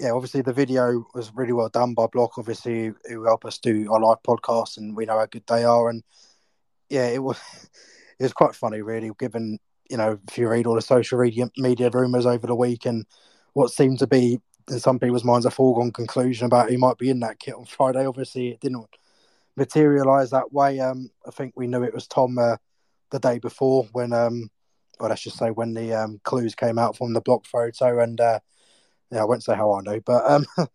[0.00, 3.92] yeah, obviously the video was really well done by Block, obviously who help us do
[3.92, 5.90] our live podcast, and we know how good they are.
[5.90, 6.02] And
[6.88, 7.38] yeah, it was
[8.18, 9.58] it was quite funny, really, given
[9.90, 13.04] you know if you read all the social media media rumors over the week and
[13.52, 17.10] what seemed to be in some people's minds a foregone conclusion about who might be
[17.10, 18.06] in that kit on Friday.
[18.06, 18.86] Obviously, it didn't
[19.56, 20.80] materialize that way.
[20.80, 22.56] Um, I think we knew it was Tom uh,
[23.10, 24.50] the day before when um,
[24.98, 28.18] well, let's just say when the um, clues came out from the block photo and.
[28.18, 28.40] Uh,
[29.10, 30.46] yeah, I won't say how I know, but um,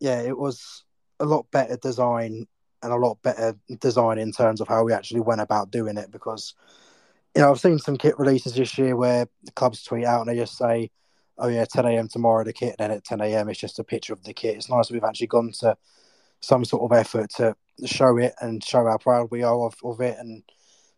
[0.00, 0.84] yeah, it was
[1.20, 2.46] a lot better design
[2.82, 6.10] and a lot better design in terms of how we actually went about doing it
[6.12, 6.54] because
[7.34, 10.30] you know I've seen some kit releases this year where the clubs tweet out and
[10.30, 10.90] they just say,
[11.38, 12.08] "Oh yeah, 10 a.m.
[12.08, 13.48] tomorrow the kit," and then at 10 a.m.
[13.48, 14.56] it's just a picture of the kit.
[14.56, 15.76] It's nice that we've actually gone to
[16.40, 20.00] some sort of effort to show it and show how proud we are of, of
[20.00, 20.42] it and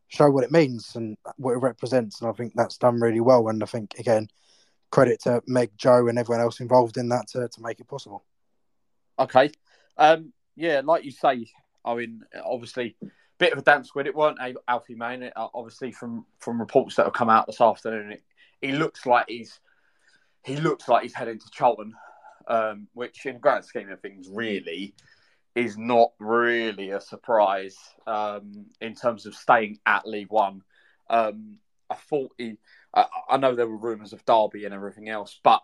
[0.08, 2.20] show what it means and what it represents.
[2.20, 3.48] And I think that's done really well.
[3.48, 4.28] And I think again,
[4.90, 8.24] credit to Meg, Joe, and everyone else involved in that to, to make it possible.
[9.18, 9.50] Okay.
[9.96, 11.46] Um, yeah, like you say,
[11.84, 12.96] I mean, obviously,
[13.38, 14.06] bit of a damp squid.
[14.06, 15.14] It weren't Alfie May.
[15.16, 18.22] It, uh, obviously, from from reports that have come out this afternoon, it,
[18.60, 19.60] he looks like he's
[20.44, 21.94] he looks like he's heading to Charlton,
[22.48, 24.94] um, which, in the grand scheme of things, really
[25.54, 27.76] is not really a surprise
[28.06, 30.62] um, in terms of staying at League One.
[31.08, 31.58] Um,
[31.90, 32.56] I thought he
[32.94, 35.62] I, I know there were rumours of Derby and everything else, but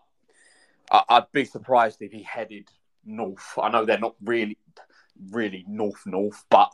[0.91, 2.69] I, I'd be surprised if he headed
[3.05, 3.57] north.
[3.61, 4.57] I know they're not really,
[5.31, 6.71] really north north, but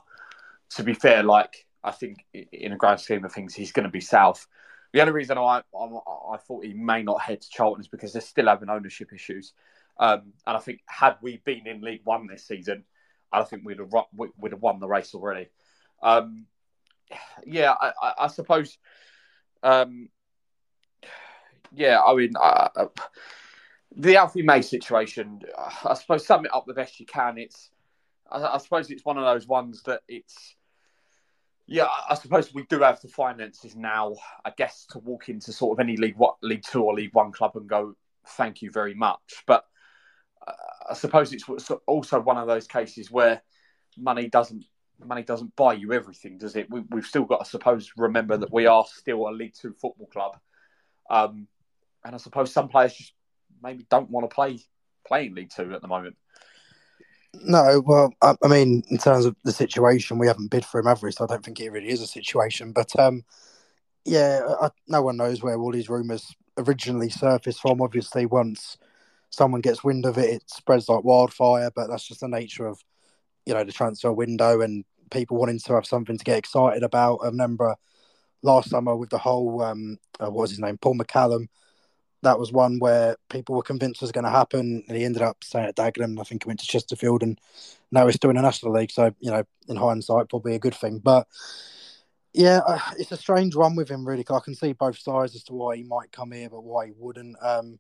[0.72, 3.92] to be fair, like I think in a grand scheme of things, he's going to
[3.92, 4.48] be south.
[4.92, 5.86] The only reason I, I,
[6.34, 9.54] I thought he may not head to Charlton is because they're still having ownership issues,
[9.98, 12.84] um, and I think had we been in League One this season,
[13.32, 15.50] I think we'd have we'd have won the race already.
[16.02, 16.46] Um,
[17.46, 18.78] yeah, I, I, I suppose
[19.64, 20.10] um,
[21.74, 22.86] yeah, I mean, uh, uh,
[23.96, 27.38] the Alfie May situation, uh, I suppose, sum it up the best you can.
[27.38, 27.70] It's,
[28.32, 30.56] I, I, suppose, it's one of those ones that it's,
[31.66, 35.78] yeah, I suppose we do have the finances now, I guess, to walk into sort
[35.78, 37.96] of any League what League Two or League One club and go,
[38.28, 39.44] thank you very much.
[39.48, 39.66] But
[40.46, 40.52] uh,
[40.92, 41.46] I suppose it's
[41.88, 43.42] also one of those cases where
[43.98, 44.66] money doesn't
[45.04, 46.70] money doesn't buy you everything, does it?
[46.70, 50.08] We, have still got to suppose remember that we are still a League Two football
[50.08, 50.38] club.
[51.10, 51.48] Um,
[52.06, 53.14] and I suppose some players just
[53.62, 54.60] maybe don't want to play
[55.06, 56.16] playing League Two at the moment.
[57.34, 60.86] No, well, I, I, mean, in terms of the situation, we haven't bid for him,
[60.86, 61.12] have we?
[61.12, 62.74] So I don't think it really is a situation.
[62.74, 63.24] But um,
[64.06, 67.82] yeah, I, no one knows where all these rumours originally surfaced from.
[67.82, 68.78] Obviously, once
[69.32, 71.72] someone gets wind of it, it spreads like wildfire.
[71.76, 72.80] But that's just the nature of
[73.46, 77.20] you know the transfer window and people wanting to have something to get excited about.
[77.24, 77.76] I remember
[78.44, 81.48] last summer with the whole um, uh, what was his name, Paul McCallum
[82.24, 85.44] that was one where people were convinced was going to happen, and he ended up
[85.44, 86.20] staying at Dagenham.
[86.20, 87.40] I think he went to Chesterfield, and
[87.92, 88.92] now he's still in the National League.
[88.92, 91.00] So you know, in hindsight, probably a good thing.
[91.00, 91.28] But
[92.34, 94.08] yeah, uh, it's a strange one with him.
[94.08, 96.88] Really, I can see both sides as to why he might come here, but why
[96.88, 97.36] he wouldn't.
[97.42, 97.80] Um,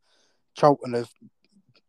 [0.56, 1.10] Charlton have,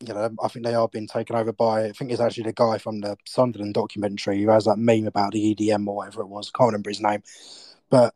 [0.01, 1.85] you know, I think they are being taken over by.
[1.85, 5.33] I think it's actually the guy from the Sunderland documentary who has that meme about
[5.33, 6.51] the EDM or whatever it was.
[6.51, 7.23] Can't remember his name,
[7.90, 8.14] but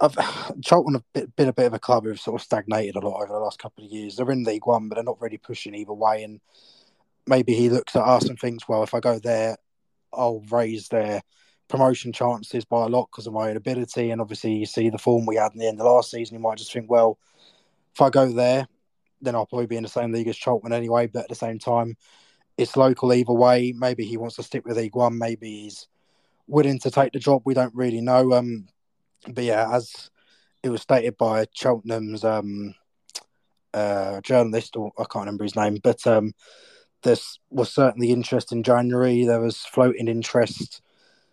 [0.00, 0.16] I've,
[0.62, 3.32] Charlton have been, a bit of a club who've sort of stagnated a lot over
[3.32, 4.16] the last couple of years.
[4.16, 6.22] They're in League One, but they're not really pushing either way.
[6.22, 6.40] And
[7.26, 9.56] maybe he looks at us and thinks, well, if I go there,
[10.12, 11.22] I'll raise their
[11.68, 14.10] promotion chances by a lot because of my own ability.
[14.10, 16.36] And obviously, you see the form we had in the end of last season.
[16.36, 17.18] You might just think, well,
[17.94, 18.66] if I go there,
[19.20, 21.08] then I'll probably be in the same league as Charlton anyway.
[21.08, 21.96] But at the same time,
[22.56, 23.72] it's local either way.
[23.76, 25.18] Maybe he wants to stick with League One.
[25.18, 25.88] Maybe he's
[26.46, 27.42] willing to take the job.
[27.44, 28.32] We don't really know.
[28.32, 28.68] Um,
[29.34, 30.10] but yeah, as
[30.62, 32.74] it was stated by Cheltenham's um,
[33.72, 36.32] uh, journalist, or I can't remember his name, but um,
[37.02, 37.16] there
[37.50, 39.24] was certainly interest in January.
[39.24, 40.80] There was floating interest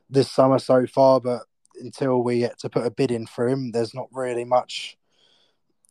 [0.10, 1.44] this summer so far, but
[1.80, 4.98] until we get to put a bid in for him, there's not really much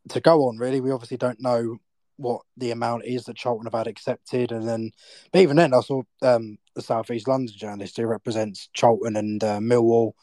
[0.09, 0.57] to go on.
[0.57, 1.77] Really, we obviously don't know
[2.17, 4.91] what the amount is that Charlton have had accepted, and then,
[5.31, 9.43] but even then, I saw um, the South East London journalist who represents Charlton and
[9.43, 10.13] uh, Millwall.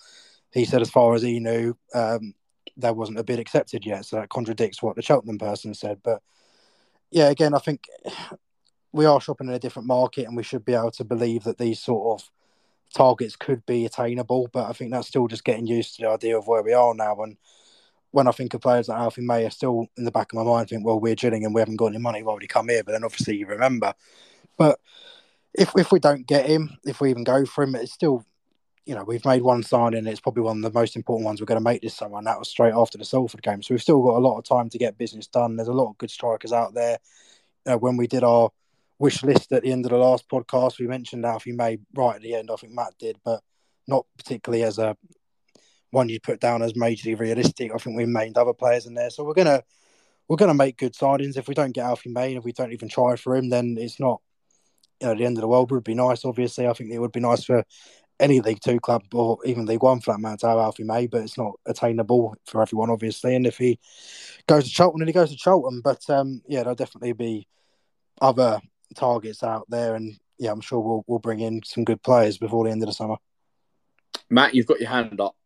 [0.52, 2.34] He said, as far as he knew, um,
[2.76, 6.00] there wasn't a bid accepted yet, so that contradicts what the Cheltenham person said.
[6.02, 6.22] But
[7.10, 7.84] yeah, again, I think
[8.92, 11.58] we are shopping in a different market, and we should be able to believe that
[11.58, 12.30] these sort of
[12.94, 14.48] targets could be attainable.
[14.52, 16.94] But I think that's still just getting used to the idea of where we are
[16.94, 17.16] now.
[17.22, 17.36] And
[18.12, 20.44] when I think of players like Alfie May, are still in the back of my
[20.44, 22.68] mind think, well, we're drilling and we haven't got any money, why would he come
[22.68, 22.84] here?
[22.84, 23.94] But then obviously you remember.
[24.58, 24.78] But
[25.54, 28.24] if if we don't get him, if we even go for him, it's still,
[28.86, 30.06] you know, we've made one signing.
[30.06, 32.26] It's probably one of the most important ones we're going to make this summer, and
[32.26, 33.62] that was straight after the Salford game.
[33.62, 35.56] So we've still got a lot of time to get business done.
[35.56, 36.98] There's a lot of good strikers out there.
[37.64, 38.50] You know, when we did our
[38.98, 42.22] wish list at the end of the last podcast, we mentioned Alfie May right at
[42.22, 42.50] the end.
[42.50, 43.40] I think Matt did, but
[43.86, 44.96] not particularly as a
[45.90, 47.70] one you'd put down as majorly realistic.
[47.72, 49.62] I think we named other players in there, so we're gonna
[50.28, 51.36] we're gonna make good signings.
[51.36, 53.76] If we don't get Alfie May, and if we don't even try for him, then
[53.78, 54.20] it's not
[55.00, 55.70] you know the end of the world.
[55.70, 56.66] Would be nice, obviously.
[56.66, 57.64] I think it would be nice for
[58.20, 61.22] any League Two club or even League One flat man to have Alfie May, but
[61.22, 63.34] it's not attainable for everyone, obviously.
[63.34, 63.78] And if he
[64.46, 65.80] goes to Charlton, then he goes to Charlton.
[65.82, 67.46] But um, yeah, there'll definitely be
[68.20, 68.60] other
[68.94, 72.64] targets out there, and yeah, I'm sure we'll we'll bring in some good players before
[72.64, 73.16] the end of the summer.
[74.30, 75.36] Matt, you've got your hand up.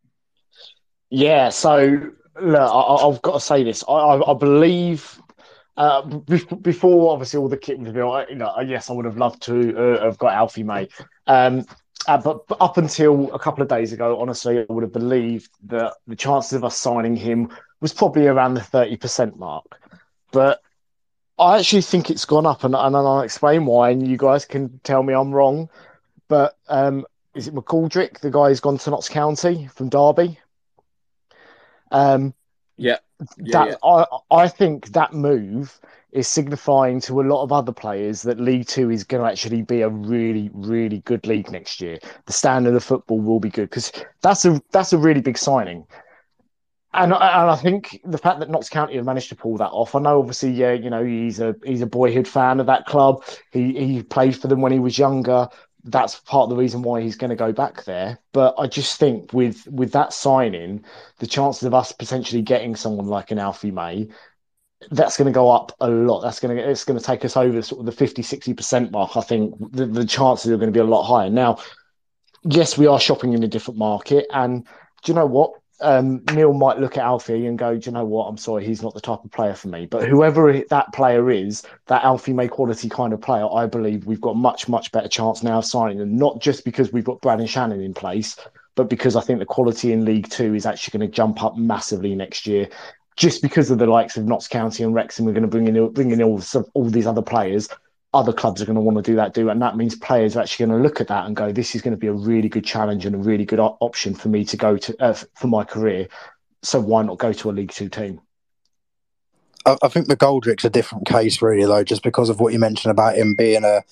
[1.11, 3.85] Yeah, so look, I, have got to say this.
[3.89, 5.21] I, I, I believe
[5.77, 9.43] uh, before obviously all the kit was built, you know, yes, I would have loved
[9.43, 10.89] to uh, have got Alfie May.
[11.27, 11.65] Um,
[12.07, 15.51] uh, but, but, up until a couple of days ago, honestly, I would have believed
[15.65, 19.65] that the chances of us signing him was probably around the 30% mark.
[20.33, 20.61] But
[21.39, 24.81] I actually think it's gone up, and, and I'll explain why, and you guys can
[24.85, 25.69] tell me I'm wrong.
[26.29, 30.39] But um, is it McGoldrick, the guy who's gone to Notts County from Derby?
[31.91, 32.35] Um,
[32.77, 32.99] yeah.
[33.39, 33.75] yeah that yeah.
[33.83, 35.81] I I think that move
[36.17, 39.63] is signifying to a lot of other players that League Two is going to actually
[39.63, 41.99] be a really, really good league next year.
[42.25, 45.39] The standard of the football will be good because that's a that's a really big
[45.39, 45.87] signing.
[46.95, 49.95] And, and I think the fact that Notts County have managed to pull that off.
[49.95, 53.23] I know, obviously, yeah, you know, he's a he's a boyhood fan of that club.
[53.53, 55.49] He he played for them when he was younger.
[55.85, 58.19] That's part of the reason why he's going to go back there.
[58.33, 60.85] But I just think with with that signing,
[61.19, 64.09] the chances of us potentially getting someone like an Alfie May,
[64.91, 66.21] that's going to go up a lot.
[66.21, 68.91] That's going to it's going to take us over sort of the 50, 60 percent
[68.93, 69.17] mark.
[69.17, 71.31] I think the, the chances are going to be a lot higher.
[71.31, 71.59] Now,
[72.45, 75.53] yes, we are shopping in a different market, and do you know what?
[75.81, 78.27] um, Neil might look at Alfie and go, Do you know what?
[78.27, 79.87] I'm sorry, he's not the type of player for me.
[79.87, 84.21] But whoever that player is, that Alfie May quality kind of player, I believe we've
[84.21, 87.41] got much, much better chance now of signing them, not just because we've got Brad
[87.41, 88.37] and Shannon in place,
[88.75, 91.57] but because I think the quality in League Two is actually going to jump up
[91.57, 92.69] massively next year.
[93.17, 95.93] Just because of the likes of Notts County and Wrexham, we're going to bring in
[95.93, 96.43] bring in all,
[96.75, 97.69] all these other players
[98.17, 100.41] other clubs are going to want to do that do and that means players are
[100.41, 102.49] actually going to look at that and go this is going to be a really
[102.49, 105.65] good challenge and a really good option for me to go to uh, for my
[105.65, 106.09] career.
[106.63, 108.21] So why not go to a league two team?
[109.67, 113.17] I, think McGoldrick's a different case really though just because of what you mentioned about
[113.17, 113.83] him being a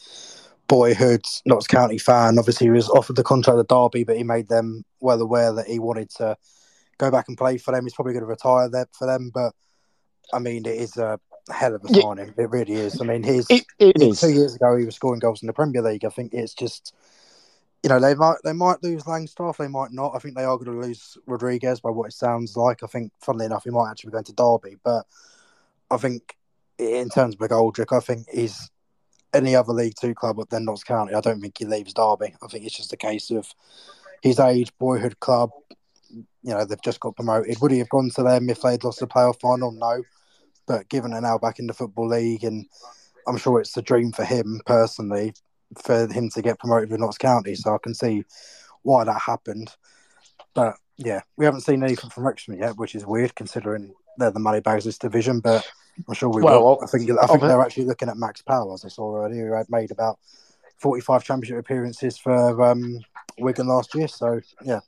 [0.69, 2.39] boyhood Notts County fan.
[2.39, 5.67] Obviously he was offered the contract at Derby but he made them well aware that
[5.67, 6.37] he wanted to
[6.99, 9.53] go back and play for them he's probably going to retire there for them but
[10.33, 11.19] I mean, it is a
[11.51, 12.33] hell of a signing.
[12.37, 12.45] Yeah.
[12.45, 13.01] It really is.
[13.01, 14.21] I mean, he's it, it is.
[14.21, 16.05] two years ago he was scoring goals in the Premier League.
[16.05, 16.95] I think it's just
[17.83, 20.13] you know they might they might lose Langstaff, they might not.
[20.15, 22.83] I think they are going to lose Rodrigues by what it sounds like.
[22.83, 25.07] I think, funnily enough, he might actually be going to Derby, but
[25.91, 26.37] I think
[26.79, 28.71] in terms of McGoldrick, I think he's
[29.33, 31.15] any other League Two club than Notts County.
[31.15, 32.35] I don't think he leaves Derby.
[32.43, 33.53] I think it's just a case of
[34.23, 35.51] his age, boyhood club.
[36.45, 37.57] You know, they've just got promoted.
[37.61, 39.73] Would he have gone to them if they'd lost the playoff final?
[39.73, 40.03] No.
[40.67, 42.67] But given they're now back in the football league, and
[43.27, 45.35] I'm sure it's a dream for him personally
[45.83, 47.55] for him to get promoted with Notts County.
[47.55, 48.25] So I can see
[48.83, 49.75] why that happened.
[50.55, 54.39] But yeah, we haven't seen anything from Wrexham yet, which is weird considering they're the
[54.39, 55.41] money bags this division.
[55.41, 55.69] But
[56.07, 56.81] I'm sure we well, will.
[56.83, 59.55] I think I think they're actually looking at Max Power, as I saw earlier, who
[59.55, 60.19] had made about
[60.79, 63.01] 45 championship appearances for um,
[63.39, 64.09] Wigan last year.
[64.09, 64.81] So yeah.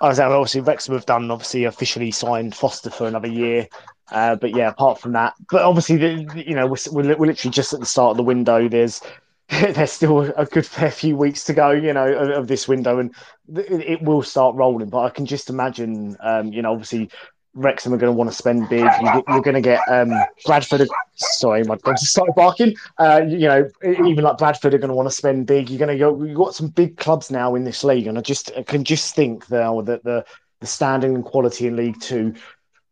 [0.00, 3.68] I was obviously Wrexham have done obviously officially signed Foster for another year.
[4.10, 7.52] Uh, but yeah, apart from that, but obviously, the, you know, we're, we're, we're literally
[7.52, 8.68] just at the start of the window.
[8.68, 9.00] There's
[9.48, 12.98] there's still a good fair few weeks to go, you know, of, of this window,
[12.98, 13.14] and
[13.54, 14.90] it, it, will start rolling.
[14.90, 17.10] But I can just imagine, um, you know, obviously
[17.54, 18.84] Wrexham are going to want to spend big.
[18.84, 20.12] You, are going to get um,
[20.46, 20.88] Bradford.
[21.16, 22.76] Sorry, my dog just started barking.
[22.98, 25.68] Uh, you know, even like Bradford are going to want to spend big.
[25.68, 26.22] You're going to go.
[26.22, 29.14] You've got some big clubs now in this league, and I just I can just
[29.14, 30.24] think now that the
[30.60, 32.34] the standing and quality in League Two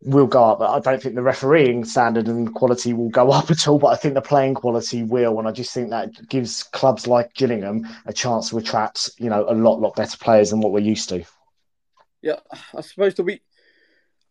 [0.02, 0.60] will go up.
[0.60, 3.96] I don't think the refereeing standard and quality will go up at all, but I
[3.96, 5.38] think the playing quality will.
[5.38, 9.44] And I just think that gives clubs like Gillingham a chance to attract, you know,
[9.48, 11.24] a lot, lot better players than what we're used to.
[12.22, 12.40] Yeah,
[12.74, 13.40] I suppose that we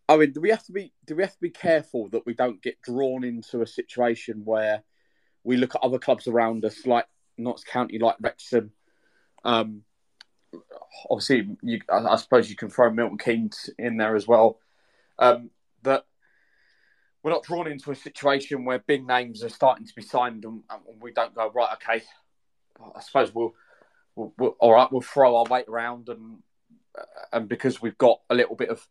[0.09, 2.33] I mean, do we have to be do we have to be careful that we
[2.33, 4.83] don't get drawn into a situation where
[5.43, 8.71] we look at other clubs around us, like Notts County, like Wrexham.
[9.43, 9.83] Um,
[11.09, 14.59] obviously, you, I, I, suppose you can throw Milton Keynes in there as well.
[15.19, 15.51] Um,
[15.83, 16.05] that
[17.23, 20.63] we're not drawn into a situation where big names are starting to be signed, and,
[20.69, 21.73] and we don't go right.
[21.73, 22.03] Okay,
[22.95, 23.53] I suppose we'll,
[24.15, 24.91] we'll, we'll all right.
[24.91, 26.37] We'll throw our weight around, and
[27.31, 28.85] and because we've got a little bit of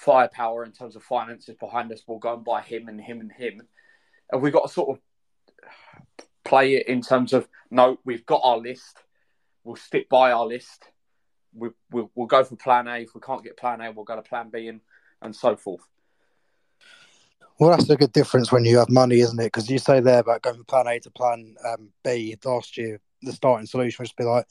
[0.00, 3.30] firepower in terms of finances behind us, we'll go and buy him and him and
[3.30, 3.62] him.
[4.32, 8.56] And we've got to sort of play it in terms of no, we've got our
[8.56, 8.96] list.
[9.62, 10.88] We'll stick by our list.
[11.54, 13.00] We, we'll, we'll go for plan A.
[13.00, 14.80] If we can't get plan A, we'll go to plan B and,
[15.20, 15.82] and so forth.
[17.58, 19.52] Well, that's a good difference when you have money, isn't it?
[19.52, 23.00] Because you say there about going from plan A to plan um, B last year,
[23.20, 24.46] the starting solution would be like,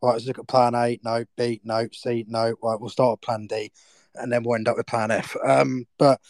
[0.00, 3.18] all right, let's look at plan A, no, B, no, C, no, right, we'll start
[3.18, 3.70] at plan D
[4.18, 5.36] and then we'll end up with Plan F.
[5.44, 6.20] Um, but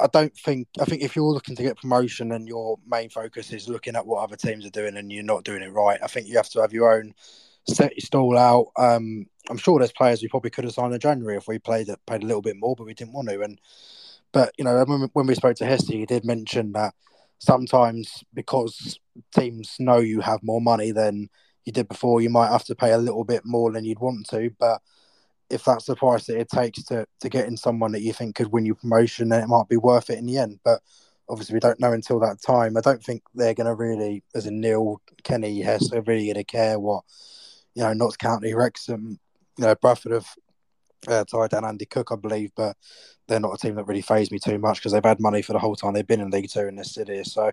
[0.00, 3.52] I don't think I think if you're looking to get promotion and your main focus
[3.52, 6.06] is looking at what other teams are doing and you're not doing it right, I
[6.06, 7.14] think you have to have your own
[7.68, 8.66] set your stall out.
[8.76, 11.88] Um, I'm sure there's players we probably could have signed in January if we played
[12.06, 13.40] played a little bit more, but we didn't want to.
[13.42, 13.60] And
[14.32, 16.94] but you know when, when we spoke to Hesse, he did mention that
[17.38, 18.98] sometimes because
[19.34, 21.28] teams know you have more money than
[21.64, 24.26] you did before, you might have to pay a little bit more than you'd want
[24.28, 24.80] to, but
[25.52, 28.34] if that's the price that it takes to to get in someone that you think
[28.34, 30.58] could win you promotion, then it might be worth it in the end.
[30.64, 30.80] But
[31.28, 32.76] obviously, we don't know until that time.
[32.76, 36.34] I don't think they're going to really, as in Neil, Kenny, Hess, they're really going
[36.36, 37.04] to care what
[37.74, 39.18] you know, Notts County, Wrexham,
[39.58, 40.28] you know, Bradford have
[41.08, 42.76] uh, tied down Andy Cook, I believe, but
[43.26, 45.52] they're not a team that really phased me too much because they've had money for
[45.52, 47.24] the whole time they've been in League Two in this city.
[47.24, 47.50] So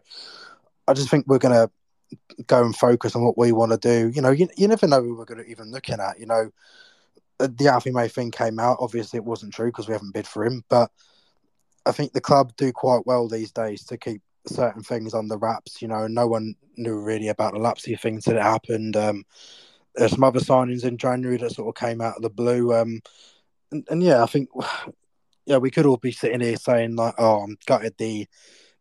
[0.88, 4.12] I just think we're going to go and focus on what we want to do.
[4.14, 6.20] You know, you, you never know who we're going to even looking at.
[6.20, 6.50] You know,
[7.40, 8.78] the Alfie May thing came out.
[8.80, 10.64] Obviously, it wasn't true because we haven't bid for him.
[10.70, 10.92] But
[11.86, 15.82] I think the club do quite well these days to keep certain things under wraps.
[15.82, 18.96] You know, no one knew really about the Lapslie thing until it happened.
[18.98, 19.24] Um,
[19.96, 22.74] there's some other signings in January that sort of came out of the blue.
[22.74, 23.02] Um,
[23.72, 24.50] and, and, yeah, I think
[25.46, 28.28] yeah we could all be sitting here saying like, "Oh, I'm gutted the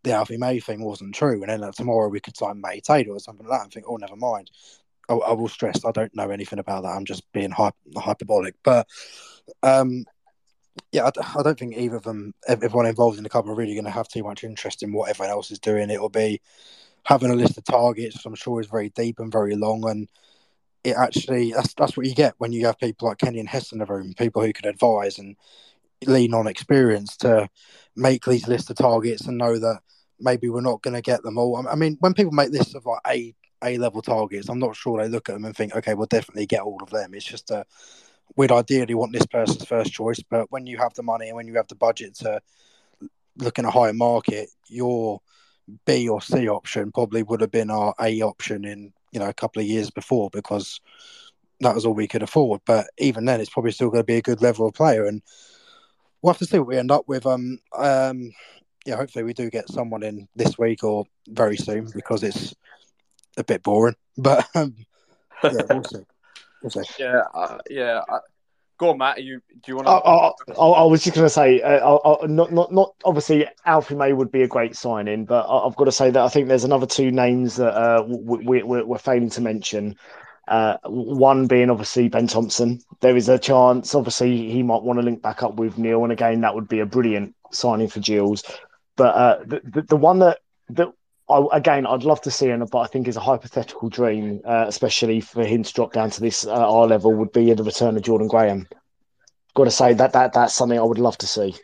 [0.04, 3.14] the Alfie May thing wasn't true," and then like, tomorrow we could sign May Taylor
[3.14, 4.50] or something like that and think, "Oh, never mind."
[5.08, 6.90] I, I, will stress I don't know anything about that.
[6.90, 8.86] I'm just being hyper, hyperbolic, but
[9.62, 10.04] um,
[10.92, 13.74] yeah, I, I, don't think either of them, everyone involved in the club, are really
[13.74, 15.90] going to have too much interest in what everyone else is doing.
[15.90, 16.40] It'll be
[17.04, 20.08] having a list of targets, which I'm sure is very deep and very long, and
[20.84, 23.72] it actually that's that's what you get when you have people like Kenny and Hess
[23.72, 25.36] in the room, people who can advise and
[26.06, 27.48] lean on experience to
[27.96, 29.80] make these lists of targets and know that
[30.20, 31.66] maybe we're not going to get them all.
[31.68, 35.02] I mean, when people make lists of like A a level targets, I'm not sure
[35.02, 37.14] they look at them and think, okay, we'll definitely get all of them.
[37.14, 37.64] It's just a
[38.36, 41.46] we'd ideally want this person's first choice, but when you have the money and when
[41.46, 42.40] you have the budget to
[43.36, 45.20] look in a higher market, your
[45.86, 49.34] B or C option probably would have been our A option in you know a
[49.34, 50.80] couple of years before because
[51.60, 52.60] that was all we could afford.
[52.64, 55.22] But even then, it's probably still going to be a good level of player, and
[56.22, 57.26] we'll have to see what we end up with.
[57.26, 58.32] Um, um,
[58.86, 62.54] yeah, hopefully we do get someone in this week or very soon because it's
[63.38, 63.96] a bit boring.
[64.16, 64.74] But um,
[65.42, 65.98] yeah, we'll see.
[66.62, 66.82] We'll see.
[66.98, 68.02] Yeah, uh, yeah.
[68.08, 68.18] Uh,
[68.78, 69.22] go on, Matt.
[69.22, 69.92] You do you want to?
[69.92, 74.12] I, I, I, was just going to say, uh, not not not obviously Alfie May
[74.12, 76.64] would be a great signing, but I, have got to say that I think there's
[76.64, 79.96] another two names that uh, we, we, we're failing to mention.
[80.46, 82.80] Uh, one being obviously Ben Thompson.
[83.00, 86.12] There is a chance, obviously, he might want to link back up with Neil, and
[86.12, 88.42] again, that would be a brilliant signing for Jules.
[88.96, 90.38] But uh, the, the, the one that
[90.70, 90.88] that
[91.30, 94.64] I, again, I'd love to see him, but I think is a hypothetical dream, uh,
[94.66, 97.96] especially for him to drop down to this uh, R level, would be the return
[97.96, 98.66] of Jordan Graham.
[99.54, 101.54] Got to say that that that's something I would love to see.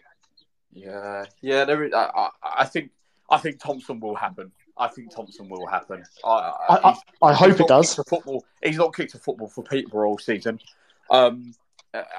[0.72, 1.64] Yeah, yeah.
[1.64, 2.90] There is, I, I think
[3.30, 4.52] I think Thompson will happen.
[4.76, 6.02] I think Thompson will happen.
[6.24, 7.94] I, I, I, hope it does.
[8.08, 8.44] Football.
[8.62, 10.58] He's not kicked a football for Peterborough all season,
[11.10, 11.54] um,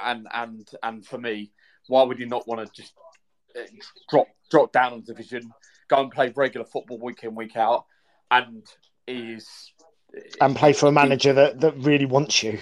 [0.04, 1.52] and and and for me,
[1.88, 2.94] why would you not want to just
[3.58, 3.64] uh,
[4.10, 5.52] drop drop down on division?
[5.88, 7.86] Go and play regular football week in week out,
[8.32, 8.64] and
[9.08, 9.74] is
[10.42, 12.60] and play for a manager he, that that really wants you.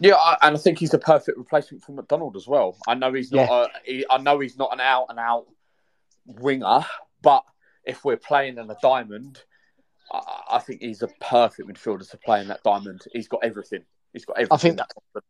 [0.00, 2.76] Yeah, I, and I think he's the perfect replacement for McDonald as well.
[2.88, 3.48] I know he's not.
[3.48, 3.66] Yeah.
[3.66, 5.46] A, he, I know he's not an out and out
[6.26, 6.84] winger,
[7.22, 7.44] but
[7.84, 9.40] if we're playing in a diamond,
[10.12, 10.20] I,
[10.52, 13.02] I think he's a perfect midfielder to play in that diamond.
[13.12, 13.84] He's got everything.
[14.12, 14.52] He's got everything.
[14.52, 15.22] I think that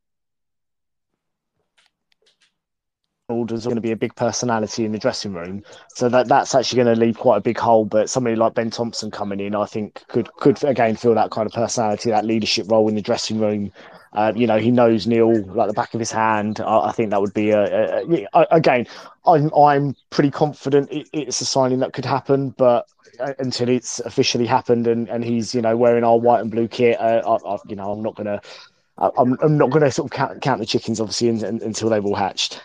[3.33, 6.83] Alder's going to be a big personality in the dressing room, so that that's actually
[6.85, 7.85] going to leave quite a big hole.
[7.85, 11.47] But somebody like Ben Thompson coming in, I think, could could again fill that kind
[11.47, 13.73] of personality, that leadership role in the dressing room.
[14.13, 16.61] Uh, you know, he knows Neil like the back of his hand.
[16.61, 18.87] I, I think that would be a, a, a, again.
[19.27, 22.87] I'm I'm pretty confident it, it's a signing that could happen, but
[23.21, 26.69] uh, until it's officially happened and, and he's you know wearing our white and blue
[26.69, 28.41] kit, uh, I, I, you know, I'm not gonna.
[28.99, 32.15] I'm, I'm not going to sort of count, count the chickens, obviously, until they've all
[32.15, 32.63] hatched.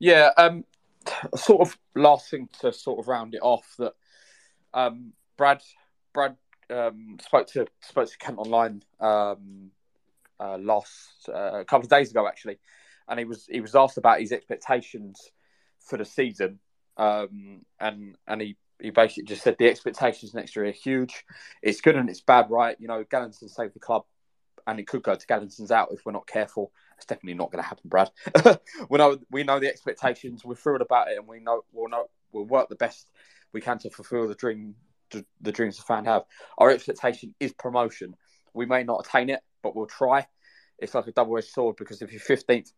[0.00, 0.64] Yeah, um,
[1.36, 3.92] sort of last thing to sort of round it off that
[4.72, 5.62] um, Brad
[6.14, 6.36] Brad
[6.70, 9.70] um, spoke to spoke to Kent Online um,
[10.40, 12.58] uh, last uh, a couple of days ago actually,
[13.08, 15.20] and he was he was asked about his expectations
[15.80, 16.58] for the season,
[16.96, 21.24] um, and and he he basically just said the expectations next year are huge.
[21.62, 22.76] It's good and it's bad, right?
[22.80, 24.04] You know, Galinson saved the club,
[24.70, 26.72] and it could go to Galinson's out if we're not careful.
[26.96, 28.10] It's definitely not going to happen, Brad.
[28.88, 30.44] we know we know the expectations.
[30.44, 33.10] We're thrilled about it, and we know we'll know we'll work the best
[33.52, 34.76] we can to fulfil the dream,
[35.40, 36.22] the dreams the fan have.
[36.56, 38.14] Our expectation is promotion.
[38.54, 40.26] We may not attain it, but we'll try.
[40.78, 42.72] It's like a double-edged sword because if you're 15th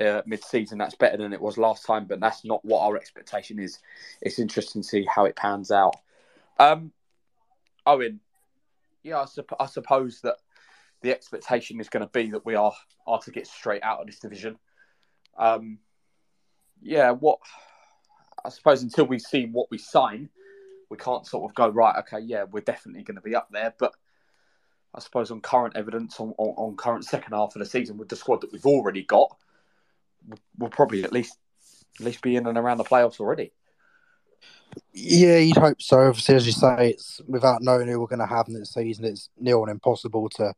[0.00, 2.06] uh, mid-season, that's better than it was last time.
[2.06, 3.80] But that's not what our expectation is.
[4.22, 5.96] It's interesting to see how it pans out.
[6.58, 6.92] Um,
[7.84, 8.20] Owen,
[9.02, 10.36] yeah, I, I suppose that
[11.02, 12.72] the expectation is going to be that we are
[13.06, 14.58] are to get straight out of this division.
[15.38, 15.78] Um,
[16.82, 17.38] yeah, what
[18.44, 20.28] I suppose until we see what we sign,
[20.88, 21.96] we can't sort of go right.
[22.00, 23.74] Okay, yeah, we're definitely going to be up there.
[23.78, 23.92] But
[24.94, 28.08] I suppose on current evidence, on, on, on current second half of the season, with
[28.08, 29.36] the squad that we've already got,
[30.58, 31.36] we'll probably at least
[31.98, 33.52] at least be in and around the playoffs already.
[34.92, 35.98] Yeah, you'd hope so.
[36.00, 39.04] Obviously, as you say, it's without knowing who we're going to have in the season,
[39.04, 40.54] it's near and impossible to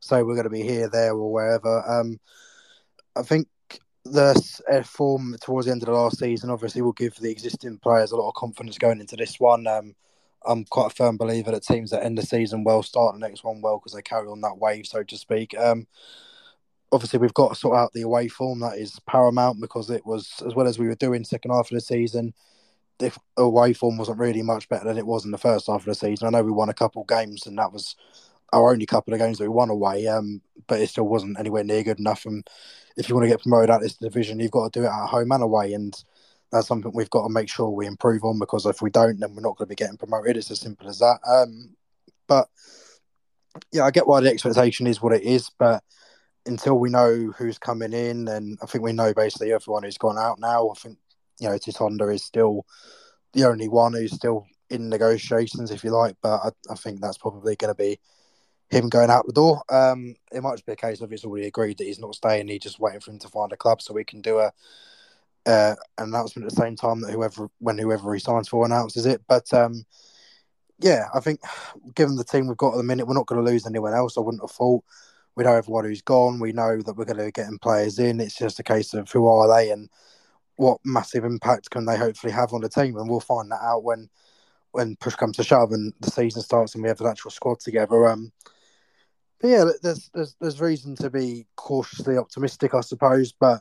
[0.00, 1.82] say we're going to be here, there, or wherever.
[1.88, 2.18] Um,
[3.16, 3.48] I think
[4.04, 7.78] the uh, form towards the end of the last season obviously will give the existing
[7.78, 9.66] players a lot of confidence going into this one.
[9.66, 9.94] Um,
[10.46, 13.44] I'm quite a firm believer that teams that end the season well start the next
[13.44, 15.56] one well because they carry on that wave, so to speak.
[15.58, 15.86] Um,
[16.92, 20.42] obviously, we've got to sort out the away form that is paramount because it was
[20.46, 22.34] as well as we were doing second half of the season.
[22.98, 25.84] The away form wasn't really much better than it was in the first half of
[25.86, 26.26] the season.
[26.26, 27.94] I know we won a couple games, and that was
[28.52, 31.64] our only couple of games that we won away, um, but it still wasn't anywhere
[31.64, 32.24] near good enough.
[32.26, 32.46] And
[32.96, 34.90] if you want to get promoted out of this division, you've got to do it
[34.90, 35.94] at home and away, and
[36.50, 39.34] that's something we've got to make sure we improve on because if we don't, then
[39.34, 40.36] we're not going to be getting promoted.
[40.36, 41.18] It's as simple as that.
[41.28, 41.74] Um,
[42.26, 42.48] but
[43.72, 45.82] yeah, I get why the expectation is what it is, but
[46.46, 50.18] until we know who's coming in, and I think we know basically everyone who's gone
[50.18, 50.70] out now.
[50.70, 50.98] I think
[51.38, 52.64] you know Tutonda is still
[53.34, 56.16] the only one who's still in negotiations, if you like.
[56.22, 58.00] But I, I think that's probably going to be
[58.70, 59.62] him going out the door.
[59.70, 62.48] Um, it might just be a case of it's already agreed that he's not staying.
[62.48, 64.52] He's just waiting for him to find a club so we can do a
[65.46, 69.06] uh, an announcement at the same time that whoever when whoever he signs for announces
[69.06, 69.22] it.
[69.26, 69.84] But um,
[70.78, 71.40] yeah, I think
[71.94, 74.16] given the team we've got at the minute, we're not going to lose anyone else.
[74.16, 74.84] I wouldn't have thought.
[75.34, 76.40] We know everyone who's gone.
[76.40, 78.20] We know that we're going to getting players in.
[78.20, 79.88] It's just a case of who are they and
[80.56, 83.84] what massive impact can they hopefully have on the team, and we'll find that out
[83.84, 84.10] when
[84.72, 87.58] when push comes to shove and the season starts and we have an actual squad
[87.58, 88.08] together.
[88.08, 88.32] Um,
[89.40, 93.32] but yeah, there's there's there's reason to be cautiously optimistic, I suppose.
[93.32, 93.60] But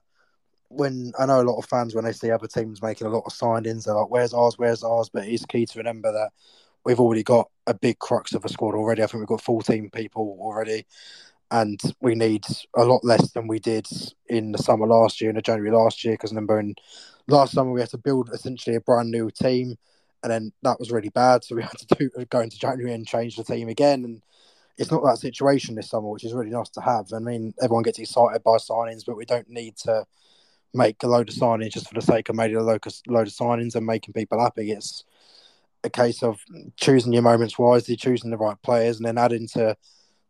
[0.69, 3.23] when I know a lot of fans when they see other teams making a lot
[3.25, 4.57] of signings, they're like, "Where's ours?
[4.57, 6.31] Where's ours?" But it's key to remember that
[6.83, 9.03] we've already got a big crux of a squad already.
[9.03, 10.85] I think we've got 14 people already,
[11.51, 13.87] and we need a lot less than we did
[14.27, 16.13] in the summer last year, in the January last year.
[16.13, 16.75] Because remember, in
[17.27, 19.75] last summer we had to build essentially a brand new team,
[20.23, 21.43] and then that was really bad.
[21.43, 24.21] So we had to do, go into January and change the team again, and
[24.77, 27.11] it's not that situation this summer, which is really nice to have.
[27.13, 30.05] I mean, everyone gets excited by signings, but we don't need to
[30.73, 32.93] make a load of signings just for the sake of making a load of
[33.33, 34.71] signings and making people happy.
[34.71, 35.03] It's
[35.83, 36.39] a case of
[36.75, 39.75] choosing your moments wisely, choosing the right players, and then adding to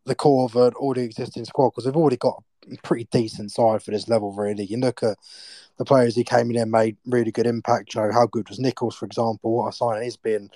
[0.06, 2.42] the core of an already existing squad because we've already got
[2.72, 4.32] a pretty decent side for this level.
[4.32, 5.18] Really, you look at
[5.78, 7.94] the players who came in and made really good impact.
[7.94, 9.58] You know, how good was Nichols, for example?
[9.58, 10.50] What a signing he's been.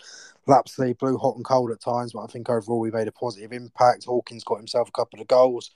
[0.47, 3.51] Lapslie blew hot and cold at times, but I think overall we made a positive
[3.51, 4.05] impact.
[4.05, 5.71] Hawkins got himself a couple of goals,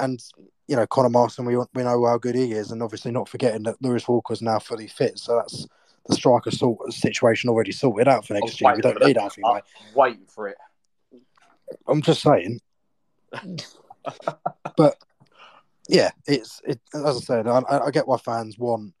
[0.00, 0.22] and
[0.66, 3.62] you know Conor Marsden, we we know how good he is, and obviously not forgetting
[3.64, 5.66] that Lewis Walker's now fully fit, so that's
[6.06, 8.74] the striker sort of situation already sorted out for next year.
[8.74, 9.42] We don't need Alfie.
[9.44, 9.62] I'm
[9.94, 10.58] waiting for it.
[11.86, 12.60] I'm just saying,
[14.76, 14.96] but
[15.88, 16.80] yeah, it's it.
[16.94, 18.92] As I said, I, I get why fans want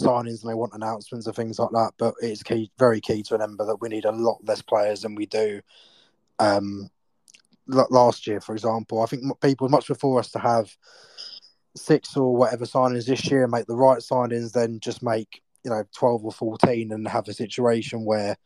[0.00, 1.92] signings and they want announcements and things like that.
[1.98, 5.14] But it's key, very key to remember that we need a lot less players than
[5.14, 5.60] we do.
[6.38, 6.90] Um,
[7.66, 10.76] last year, for example, I think people much before us to have
[11.76, 15.70] six or whatever signings this year and make the right signings, then just make you
[15.70, 18.36] know twelve or fourteen and have a situation where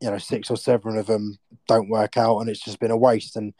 [0.00, 2.96] you know six or seven of them don't work out and it's just been a
[2.96, 3.36] waste.
[3.36, 3.52] And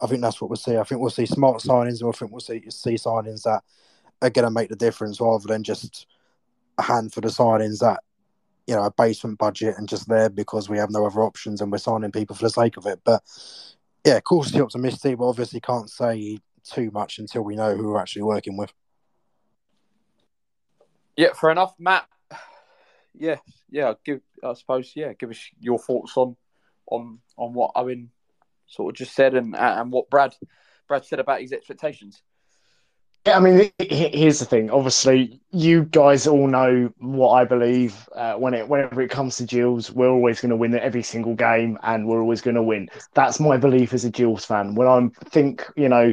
[0.00, 0.76] I think that's what we'll see.
[0.76, 3.62] I think we'll see smart signings, and I think we'll see see signings that
[4.22, 6.06] are going to make the difference rather than just
[6.78, 8.00] a handful of signings that
[8.66, 11.70] you know a basement budget and just there because we have no other options and
[11.70, 13.00] we're signing people for the sake of it.
[13.04, 13.22] But
[14.04, 18.22] yeah, cautiously optimistic, but obviously can't say too much until we know who we're actually
[18.22, 18.72] working with.
[21.16, 22.06] Yeah, fair enough, Matt.
[23.14, 23.36] Yeah,
[23.70, 23.94] yeah.
[24.04, 25.12] Give I suppose yeah.
[25.12, 26.36] Give us your thoughts on
[26.90, 28.10] on on what Owen
[28.66, 30.34] sort of just said and and what Brad
[30.88, 32.22] Brad said about his expectations.
[33.26, 34.70] I mean, here's the thing.
[34.70, 38.06] Obviously, you guys all know what I believe.
[38.14, 41.34] Uh, when it whenever it comes to Gills, we're always going to win every single
[41.34, 42.88] game, and we're always going to win.
[43.14, 44.74] That's my belief as a Gills fan.
[44.74, 46.12] When I think, you know,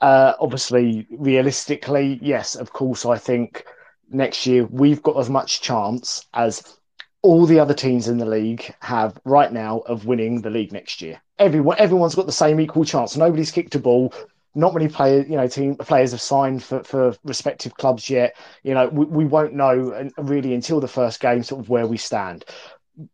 [0.00, 3.64] uh, obviously, realistically, yes, of course, I think
[4.10, 6.78] next year we've got as much chance as
[7.22, 11.02] all the other teams in the league have right now of winning the league next
[11.02, 11.20] year.
[11.38, 13.16] Everyone, everyone's got the same equal chance.
[13.16, 14.12] Nobody's kicked a ball
[14.54, 18.36] not many players, you know, team players have signed for, for respective clubs yet.
[18.62, 21.96] You know, we, we won't know really until the first game, sort of where we
[21.96, 22.44] stand.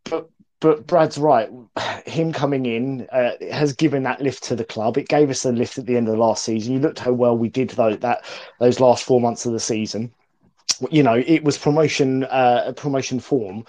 [0.05, 0.29] But
[0.61, 1.51] but Brad's right.
[2.07, 4.97] Him coming in uh, has given that lift to the club.
[4.97, 6.73] It gave us a lift at the end of the last season.
[6.73, 8.25] You looked how well we did though that
[8.61, 10.15] those last four months of the season.
[10.91, 13.67] You know, it was promotion uh, promotion form,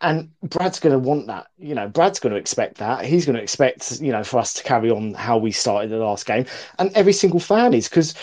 [0.00, 1.46] and Brad's going to want that.
[1.58, 3.04] You know, Brad's going to expect that.
[3.04, 5.98] He's going to expect, you know, for us to carry on how we started the
[5.98, 6.46] last game.
[6.78, 8.14] And every single fan is because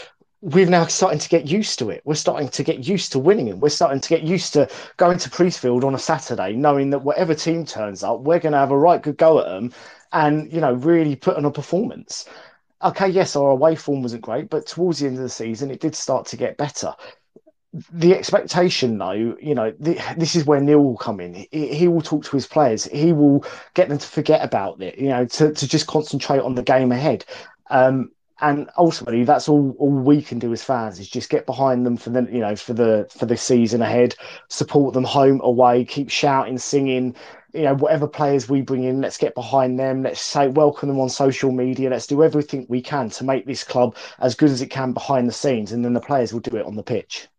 [0.42, 2.02] we're now starting to get used to it.
[2.06, 3.58] We're starting to get used to winning it.
[3.58, 7.34] We're starting to get used to going to Priestfield on a Saturday, knowing that whatever
[7.34, 9.74] team turns up, we're going to have a right good go at them
[10.12, 12.26] and, you know, really put on a performance.
[12.84, 15.80] Okay, yes, our away form wasn't great, but towards the end of the season, it
[15.80, 16.94] did start to get better
[17.92, 21.34] the expectation, though, you know, the, this is where Neil will come in.
[21.34, 22.86] He, he, will talk to his players.
[22.86, 23.44] He will
[23.74, 26.92] get them to forget about it, you know, to, to just concentrate on the game
[26.92, 27.26] ahead.
[27.72, 28.12] Um,
[28.42, 31.98] and ultimately, that's all, all we can do as fans is just get behind them
[31.98, 34.16] for the, you know, for the for the season ahead.
[34.50, 35.86] Support them home, away.
[35.86, 37.16] Keep shouting, singing.
[37.54, 40.04] You know, whatever players we bring in, let's get behind them.
[40.04, 41.90] Let's say welcome them on social media.
[41.90, 45.28] Let's do everything we can to make this club as good as it can behind
[45.28, 47.30] the scenes, and then the players will do it on the pitch.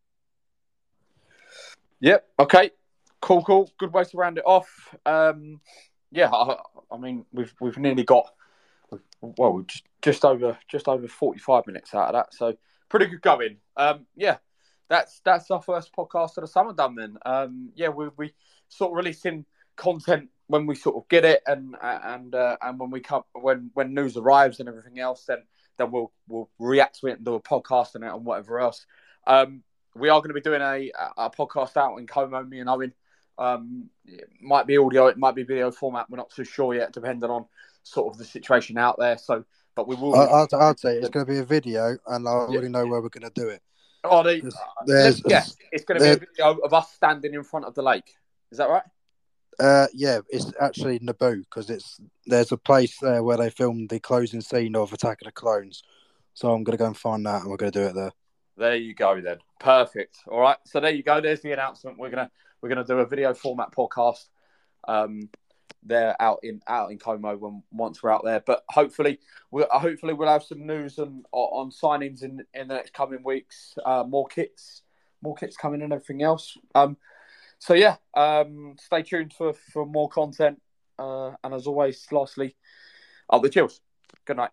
[2.04, 2.26] Yep.
[2.38, 2.70] Okay.
[3.22, 3.42] Cool.
[3.44, 3.70] Cool.
[3.78, 4.94] Good way to round it off.
[5.06, 5.62] Um,
[6.12, 6.30] yeah.
[6.30, 6.58] I,
[6.92, 8.30] I, mean, we've we've nearly got
[9.22, 12.34] well, just just over just over forty five minutes out of that.
[12.34, 12.58] So
[12.90, 13.56] pretty good going.
[13.78, 14.36] Um, yeah.
[14.90, 16.94] That's that's our first podcast of the summer done.
[16.94, 17.16] Then.
[17.24, 17.88] Um, yeah.
[17.88, 18.34] We we
[18.68, 19.46] sort of releasing
[19.76, 23.70] content when we sort of get it and and uh, and when we come when
[23.72, 25.38] when news arrives and everything else then
[25.78, 28.86] then we'll we'll react to it and do a podcast and it and whatever else
[29.26, 29.64] um
[29.96, 32.92] we are going to be doing a, a podcast out in Como, me and Owen.
[33.38, 36.08] Um, it might be audio, it might be video format.
[36.08, 37.46] We're not too sure yet, depending on
[37.82, 39.18] sort of the situation out there.
[39.18, 40.14] So, but we will.
[40.14, 43.08] I'd, I'd say it's going to be a video, and I already know where we're
[43.08, 43.62] going to do it.
[44.04, 44.54] Oh, they, there's,
[44.86, 47.82] there's, yeah, it's going to be a video of us standing in front of the
[47.82, 48.14] lake.
[48.52, 48.82] Is that right?
[49.58, 54.00] Uh, yeah, it's actually Naboo because it's there's a place there where they filmed the
[54.00, 55.82] closing scene of Attack of the Clones.
[56.34, 58.12] So I'm going to go and find that, and we're going to do it there.
[58.56, 59.38] There you go then.
[59.58, 60.18] Perfect.
[60.28, 60.58] All right.
[60.64, 61.20] So there you go.
[61.20, 61.98] There's the announcement.
[61.98, 62.30] We're gonna
[62.60, 64.26] we're gonna do a video format podcast.
[64.86, 65.28] Um,
[65.82, 68.40] there out in out in Como when once we're out there.
[68.40, 72.92] But hopefully, we'll hopefully we'll have some news on on signings in in the next
[72.92, 73.76] coming weeks.
[73.84, 74.82] Uh, more kits,
[75.22, 76.56] more kits coming and everything else.
[76.74, 76.96] Um,
[77.58, 80.60] so yeah, um, stay tuned for for more content.
[80.98, 82.54] Uh, and as always, lastly,
[83.28, 83.80] up the Gills.
[84.24, 84.50] Good night.